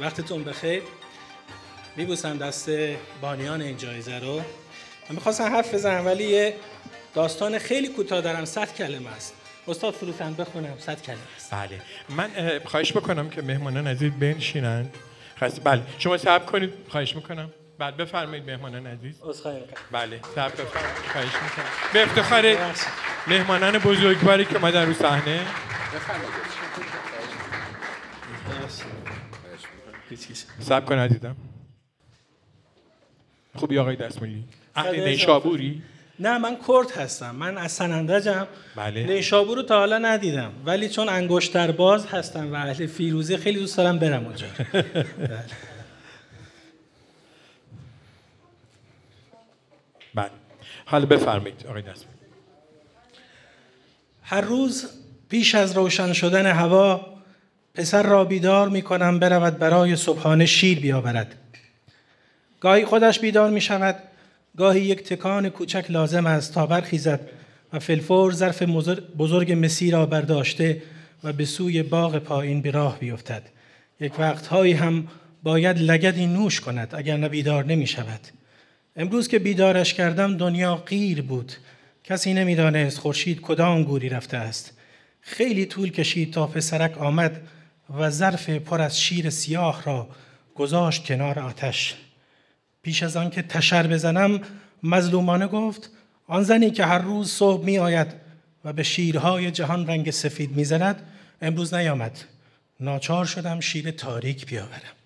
وقتتون 0.00 0.44
بخیر. 0.44 0.82
میبوسم 1.96 2.38
دست 2.38 2.70
بانیان 3.20 3.62
این 3.62 3.76
جایزه 3.76 4.18
رو. 4.18 4.36
من 4.36 4.42
می‌خواستم 5.10 5.44
حرف 5.44 5.74
بزنم 5.74 6.06
ولی 6.06 6.24
یه 6.24 6.54
داستان 7.14 7.58
خیلی 7.58 7.88
کوتاه 7.88 8.20
دارم. 8.20 8.44
صد 8.44 8.74
کلمه 8.74 9.10
است. 9.10 9.34
استاد 9.68 9.94
فروتن 9.94 10.34
بخونم. 10.34 10.78
صد 10.78 11.02
کلمه 11.02 11.18
است. 11.36 11.54
بله. 11.54 11.80
من 12.08 12.30
خواهش 12.64 12.92
بکنم 12.92 13.30
که 13.30 13.42
مهمانان 13.42 13.86
عزیز 13.86 14.12
بنشینند. 14.20 14.94
بله. 15.64 15.82
شما 15.98 16.16
صبر 16.16 16.44
کنید. 16.44 16.72
خواهش 16.88 17.16
می‌کنم. 17.16 17.50
بعد 17.78 17.96
بفرمایید 17.96 18.50
مهمانان 18.50 18.86
عزیز. 18.86 19.14
بله. 19.92 20.20
صبر 20.34 20.48
بفرمایید. 20.48 20.96
خواهش 21.12 21.34
می‌کنم. 21.42 21.66
به 21.92 22.02
افتخار 22.02 22.56
مهمانان 23.26 23.78
بزرگواری 23.78 24.44
که 24.44 24.56
اومدن 24.56 24.86
رو 24.86 24.94
صحنه 24.94 25.40
سب 30.58 30.84
کن 30.84 30.98
عزیزم. 30.98 31.36
خوبی 33.54 33.78
آقای 33.78 33.96
دستمالی. 33.96 34.44
اهل 34.76 35.04
نیشابوری؟ 35.04 35.82
نه 36.18 36.38
من 36.38 36.56
کرد 36.68 36.90
هستم. 36.90 37.34
من 37.34 37.58
از 37.58 37.72
سنندجم 37.72 38.46
بله. 38.76 39.06
نیشابور 39.06 39.56
رو 39.56 39.62
تا 39.62 39.78
حالا 39.78 39.98
ندیدم. 39.98 40.52
ولی 40.66 40.88
چون 40.88 41.08
انگشتر 41.08 41.70
باز 41.70 42.06
هستم 42.06 42.52
و 42.52 42.54
اهل 42.54 42.86
فیروزه 42.86 43.36
خیلی 43.36 43.58
دوست 43.58 43.76
دارم 43.76 43.98
برم 43.98 44.24
اونجا. 44.24 44.46
بله. 50.14 50.30
حالا 50.84 51.06
بفرمایید 51.06 51.66
آقای 51.66 51.82
دستمالی. 51.82 52.16
هر 54.22 54.40
روز 54.40 54.90
پیش 55.28 55.54
از 55.54 55.76
روشن 55.76 56.12
شدن 56.12 56.46
هوا 56.46 57.15
پسر 57.76 58.02
را 58.02 58.24
بیدار 58.24 58.68
می 58.68 58.82
کنم 58.82 59.18
برود 59.18 59.58
برای 59.58 59.96
صبحانه 59.96 60.46
شیر 60.46 60.80
بیاورد. 60.80 61.34
گاهی 62.60 62.84
خودش 62.84 63.20
بیدار 63.20 63.50
می 63.50 63.60
شود 63.60 63.96
گاهی 64.56 64.80
یک 64.80 65.02
تکان 65.02 65.48
کوچک 65.48 65.86
لازم 65.88 66.26
است 66.26 66.54
تا 66.54 66.66
برخیزد 66.66 67.20
و 67.72 67.78
فلفور 67.78 68.32
ظرف 68.32 68.62
بزرگ 69.18 69.52
مسی 69.52 69.90
را 69.90 70.06
برداشته 70.06 70.82
و 71.24 71.32
به 71.32 71.44
سوی 71.44 71.82
باغ 71.82 72.18
پایین 72.18 72.62
به 72.62 72.70
راه 72.70 72.98
بیفتد. 72.98 73.42
یک 74.00 74.20
وقتهایی 74.20 74.72
هم 74.72 75.08
باید 75.42 75.78
لگدی 75.78 76.26
نوش 76.26 76.60
کند 76.60 76.94
اگر 76.94 77.16
نه 77.16 77.28
بیدار 77.28 77.64
نمی 77.64 77.86
شود 77.86 78.20
امروز 78.96 79.28
که 79.28 79.38
بیدارش 79.38 79.94
کردم 79.94 80.36
دنیا 80.36 80.76
غیر 80.76 81.22
بود. 81.22 81.52
کسی 82.04 82.34
نمی‌دانست 82.34 82.98
خورشید 82.98 83.40
کدام 83.40 83.82
گوری 83.82 84.08
رفته 84.08 84.36
است. 84.36 84.72
خیلی 85.20 85.66
طول 85.66 85.90
کشید 85.90 86.32
تا 86.32 86.46
پسرک 86.46 86.98
آمد 86.98 87.40
و 87.94 88.10
ظرف 88.10 88.50
پر 88.50 88.80
از 88.80 89.00
شیر 89.00 89.30
سیاه 89.30 89.82
را 89.84 90.08
گذاشت 90.54 91.04
کنار 91.04 91.38
آتش. 91.38 91.94
پیش 92.82 93.02
از 93.02 93.16
آن 93.16 93.30
که 93.30 93.42
تشر 93.42 93.86
بزنم 93.86 94.40
مظلومانه 94.82 95.46
گفت 95.46 95.90
آن 96.26 96.42
زنی 96.42 96.70
که 96.70 96.84
هر 96.84 96.98
روز 96.98 97.30
صبح 97.30 97.64
می 97.64 97.78
آید 97.78 98.14
و 98.64 98.72
به 98.72 98.82
شیرهای 98.82 99.50
جهان 99.50 99.86
رنگ 99.86 100.10
سفید 100.10 100.56
می‌زند 100.56 101.02
امروز 101.42 101.74
نیامد. 101.74 102.24
ناچار 102.80 103.24
شدم 103.24 103.60
شیر 103.60 103.90
تاریک 103.90 104.46
بیاورم. 104.46 104.96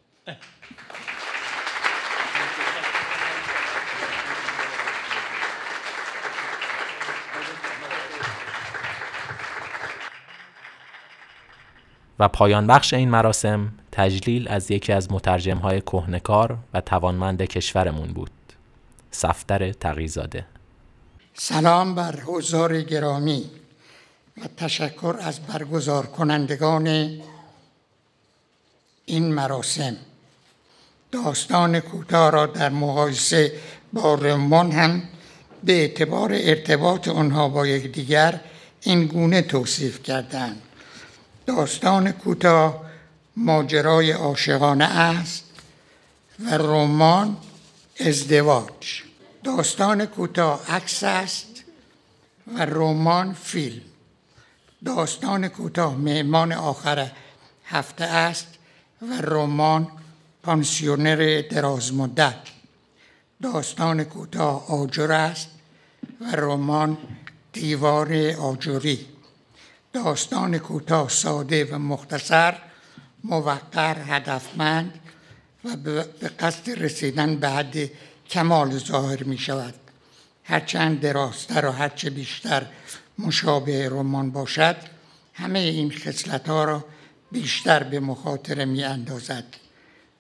و 12.21 12.29
پایان 12.29 12.67
بخش 12.67 12.95
این 12.95 13.11
مراسم 13.11 13.73
تجلیل 13.93 14.49
از 14.49 14.71
یکی 14.71 14.93
از 14.93 15.13
مترجم 15.13 15.57
های 15.57 15.81
کهنکار 15.81 16.59
و 16.75 16.81
توانمند 16.81 17.43
کشورمون 17.43 18.09
بود. 18.09 18.31
صفتر 19.11 19.73
تقیزاده. 19.73 20.47
سلام 21.35 21.95
بر 21.95 22.21
حضار 22.21 22.81
گرامی 22.81 23.51
و 24.37 24.41
تشکر 24.57 25.17
از 25.21 25.41
برگزار 25.41 26.07
کنندگان 26.07 26.87
این 29.07 29.33
مراسم. 29.33 29.97
داستان 31.13 31.81
کوتاه 31.81 32.31
را 32.31 32.47
در 32.47 32.69
مقایسه 32.69 33.53
با 33.93 34.15
رمان 34.15 34.73
هم 34.73 35.03
به 35.65 35.73
اعتبار 35.73 36.31
ارتباط 36.33 37.09
آنها 37.09 37.49
با 37.49 37.67
یکدیگر 37.67 38.41
این 38.81 39.07
گونه 39.07 39.43
توصیف 39.43 40.03
کردند 40.03 40.63
داستان 41.57 42.13
کوتاه 42.13 42.85
ماجرای 43.37 44.13
عاشقانه 44.13 44.85
است 44.85 45.45
و 46.45 46.51
رمان 46.51 47.37
ازدواج. 48.01 49.03
داستان 49.45 50.07
کوتاه 50.07 50.71
عکس 50.71 51.03
است 51.03 51.65
و 52.57 52.65
رمان 52.65 53.33
فیلم. 53.33 53.83
داستان 54.85 55.49
کوتاه 55.49 55.97
مهمان 55.97 56.53
آخر 56.53 57.11
هفته 57.65 58.05
است 58.05 58.49
و 59.03 59.21
رمان 59.21 59.89
پانسیونر 60.43 61.43
دراز 61.51 61.95
مدت. 61.95 62.41
داستان 63.43 64.05
کوتاه 64.05 64.73
آجر 64.73 65.13
است 65.13 65.49
و 66.21 66.37
رمان 66.37 66.99
دیوار 67.53 68.31
آجوری 68.31 69.07
داستان 69.93 70.59
کوتاه 70.59 71.09
ساده 71.09 71.65
و 71.65 71.79
مختصر 71.79 72.55
موقر 73.25 73.97
هدفمند 74.07 75.01
و 75.65 75.77
به 75.77 76.29
قصد 76.29 76.71
رسیدن 76.71 77.37
به 77.37 77.49
حد 77.49 77.91
کمال 78.31 78.79
ظاهر 78.79 79.23
می 79.23 79.39
شود 79.39 79.75
هرچند 80.45 81.01
درازتر 81.01 81.67
و 81.67 81.71
هرچه 81.71 82.11
بیشتر 82.11 82.67
مشابه 83.19 83.89
رمان 83.89 84.31
باشد 84.31 84.77
همه 85.35 85.59
این 85.59 85.93
خصلت 85.93 86.49
ها 86.49 86.65
را 86.65 86.85
بیشتر 87.33 87.83
به 87.83 88.01
مخاطره 88.01 88.65
می 88.65 88.85
اندازد 88.85 89.45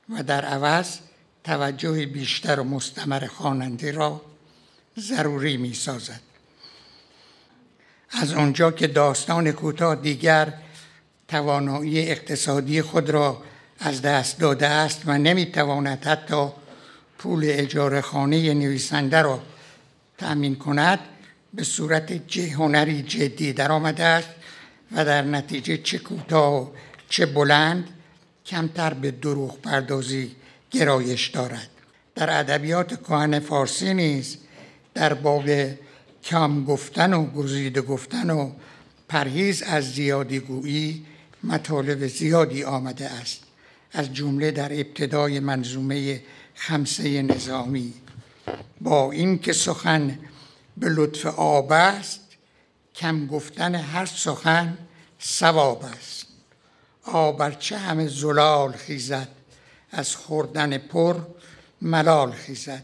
و 0.09 0.23
در 0.23 0.45
عوض 0.45 0.99
توجه 1.45 2.07
بیشتر 2.07 2.61
و 2.61 2.65
مستمر 2.65 3.27
خواننده 3.27 3.93
را 3.93 4.23
ضروری 4.99 5.57
می 5.57 5.75
سازد 5.75 6.21
از 8.11 8.33
آنجا 8.33 8.71
که 8.71 8.87
داستان 8.87 9.53
کوتاه 9.53 9.95
دیگر 9.95 10.53
توانایی 11.29 12.11
اقتصادی 12.11 12.83
خود 12.83 13.11
را 13.11 13.43
از 13.79 14.03
دست 14.03 14.39
داده 14.39 14.67
است 14.67 15.03
و 15.07 15.19
نمی‌تواند 15.19 16.05
حتی 16.05 16.49
پول 17.19 17.45
اجاره 17.45 18.01
خانه 18.01 18.55
نویسنده 18.55 19.23
را 19.23 19.41
تأمین 20.19 20.57
کند 20.57 20.99
به 21.55 21.65
صورت 21.65 22.37
هنری 22.39 23.03
جدی 23.03 23.53
درآمده 23.53 24.05
است 24.05 24.29
و 24.93 25.05
در 25.05 25.23
نتیجه 25.23 25.77
چه 25.77 25.99
کوتاه 25.99 26.71
چه 27.09 27.27
بلند 27.27 27.89
کمتر 28.47 28.95
به 28.95 29.11
دروغ 29.11 29.61
پردازی 29.61 30.37
گرایش 30.71 31.29
دارد. 31.29 31.69
در 32.15 32.39
ادبیات 32.41 33.03
کهن 33.03 33.39
فارسی 33.39 33.95
نیز 33.95 34.37
در 34.95 35.15
باب 35.15 35.45
کم 36.25 36.65
گفتن 36.65 37.13
و 37.13 37.27
گزیده 37.27 37.83
گفتن 37.83 38.31
و 38.31 38.53
پرهیز 39.09 39.63
از 39.63 39.93
زیادی 39.93 40.39
گویی 40.39 41.07
مطالب 41.45 42.07
زیادی 42.07 42.65
آمده 42.65 43.11
است. 43.11 43.43
از 43.93 44.15
جمله 44.15 44.51
در 44.51 44.73
ابتدای 44.73 45.41
منظومه 45.41 46.23
خمسه 46.55 47.23
نظامی. 47.23 47.95
با 48.81 49.13
این 49.13 49.39
که 49.39 49.53
سخن 49.53 50.19
به 50.77 50.89
لطف 50.89 51.27
آب 51.27 51.73
است 51.73 52.21
کم 52.95 53.27
گفتن 53.27 53.75
هر 53.75 54.07
سخن 54.07 54.79
سواب 55.19 55.85
است. 55.85 56.27
آب 57.05 57.59
چه 57.59 57.79
همه 57.79 58.09
زلال 58.09 58.73
خیزد 58.73 59.29
از 59.91 60.17
خوردن 60.17 60.79
پر 60.79 61.17
ملال 61.83 62.33
خیزد. 62.33 62.83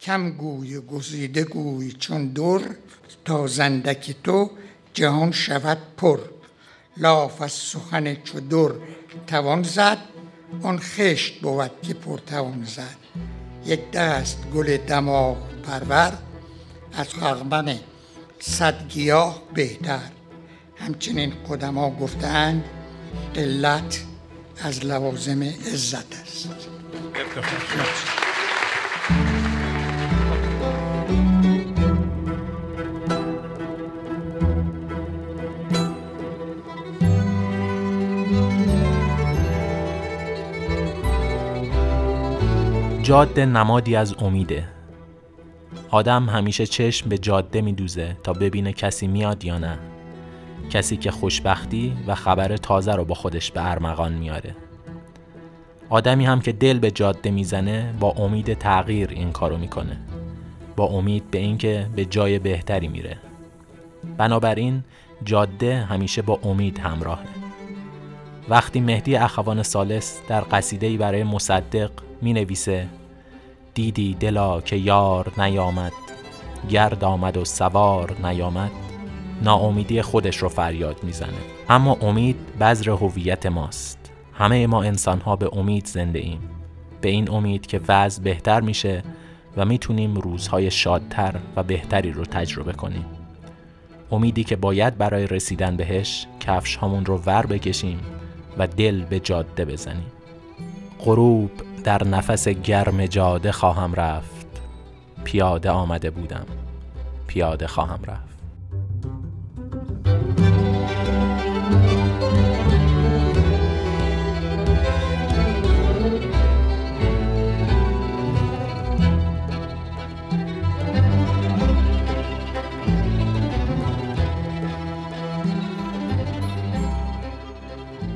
کم 0.00 0.30
گوی 0.30 0.80
گزیده 0.80 1.44
گوی 1.44 1.92
چون 1.92 2.26
دور 2.26 2.62
تا 3.24 3.46
زندک 3.46 4.16
تو 4.24 4.50
جهان 4.94 5.32
شود 5.32 5.78
پر. 5.96 6.20
لاف 6.96 7.42
از 7.42 7.52
سخن 7.52 8.14
چو 8.14 8.40
دور 8.40 8.80
توان 9.26 9.62
زد 9.62 9.98
آن 10.62 10.78
خشت 10.78 11.40
بود 11.40 11.70
که 11.82 11.94
پر 11.94 12.18
توان 12.18 12.64
زد. 12.64 12.96
یک 13.66 13.90
دست 13.90 14.38
گل 14.54 14.76
دماغ 14.76 15.36
پرور 15.62 16.12
از 16.92 17.14
خرمن 17.14 17.78
صد 18.40 18.88
گیاه 18.88 19.42
بهتر. 19.54 20.10
همچنین 20.76 21.32
قدما 21.48 21.90
گفتند 21.90 22.64
قلت 23.34 24.04
از 24.62 24.84
لوازم 24.84 25.42
عزت 25.42 26.20
است. 26.22 26.48
جاده 43.08 43.46
نمادی 43.46 43.96
از 43.96 44.14
امیده. 44.22 44.68
آدم 45.90 46.28
همیشه 46.28 46.66
چشم 46.66 47.08
به 47.08 47.18
جاده 47.18 47.60
میدوزه 47.60 48.16
تا 48.22 48.32
ببینه 48.32 48.72
کسی 48.72 49.06
میاد 49.06 49.44
یا 49.44 49.58
نه. 49.58 49.78
کسی 50.70 50.96
که 50.96 51.10
خوشبختی 51.10 51.96
و 52.06 52.14
خبر 52.14 52.56
تازه 52.56 52.92
رو 52.92 53.04
با 53.04 53.14
خودش 53.14 53.50
به 53.50 53.70
ارمغان 53.70 54.12
میاره. 54.12 54.54
آدمی 55.88 56.26
هم 56.26 56.40
که 56.40 56.52
دل 56.52 56.78
به 56.78 56.90
جاده 56.90 57.30
می‌زنه 57.30 57.94
با 58.00 58.10
امید 58.10 58.54
تغییر 58.54 59.08
این 59.10 59.32
کارو 59.32 59.58
می‌کنه. 59.58 59.96
با 60.76 60.84
امید 60.86 61.30
به 61.30 61.38
اینکه 61.38 61.86
به 61.96 62.04
جای 62.04 62.38
بهتری 62.38 62.88
میره. 62.88 63.16
بنابراین 64.18 64.84
جاده 65.24 65.76
همیشه 65.76 66.22
با 66.22 66.38
امید 66.42 66.78
همراهه. 66.78 67.26
وقتی 68.48 68.80
مهدی 68.80 69.16
اخوان 69.16 69.62
سالس 69.62 70.20
در 70.28 70.40
قصیده‌ای 70.40 70.96
برای 70.96 71.24
مصدق 71.24 71.90
می 72.22 72.32
نویسه 72.32 72.88
دیدی 73.78 74.14
دلا 74.14 74.60
که 74.60 74.76
یار 74.76 75.32
نیامد 75.38 75.92
گرد 76.70 77.04
آمد 77.04 77.36
و 77.36 77.44
سوار 77.44 78.16
نیامد. 78.26 78.70
ناامیدی 79.42 80.02
خودش 80.02 80.36
رو 80.36 80.48
فریاد 80.48 81.04
می‌زنه. 81.04 81.38
اما 81.68 81.96
امید 82.00 82.36
بذر 82.60 82.90
هویت 82.90 83.46
ماست. 83.46 83.98
همه 84.32 84.66
ما 84.66 84.82
انسان 84.82 85.20
ها 85.20 85.36
به 85.36 85.50
امید 85.52 85.86
زنده 85.86 86.18
ایم. 86.18 86.40
به 87.00 87.08
این 87.08 87.30
امید 87.30 87.66
که 87.66 87.80
وضع 87.88 88.22
بهتر 88.22 88.60
میشه 88.60 89.02
و 89.56 89.64
می‌تونیم 89.64 90.14
روزهای 90.14 90.70
شادتر 90.70 91.34
و 91.56 91.62
بهتری 91.62 92.12
رو 92.12 92.24
تجربه 92.24 92.72
کنیم. 92.72 93.04
امیدی 94.10 94.44
که 94.44 94.56
باید 94.56 94.98
برای 94.98 95.26
رسیدن 95.26 95.76
بهش 95.76 96.26
کفش 96.40 96.76
همون 96.76 97.04
رو 97.04 97.16
ور 97.26 97.46
بکشیم 97.46 98.00
و 98.58 98.66
دل 98.66 99.04
به 99.04 99.20
جاده 99.20 99.64
بزنیم. 99.64 100.12
غروب 101.00 101.50
در 101.84 102.04
نفس 102.04 102.48
گرم 102.48 103.06
جاده 103.06 103.52
خواهم 103.52 103.94
رفت. 103.94 104.46
پیاده 105.24 105.70
آمده 105.70 106.10
بودم. 106.10 106.46
پیاده 107.26 107.66
خواهم 107.66 108.00
رفت. 108.04 108.28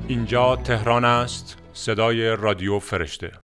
اینجا 0.08 0.56
تهران 0.56 1.04
است. 1.04 1.58
صدای 1.72 2.36
رادیو 2.36 2.78
فرشته. 2.78 3.41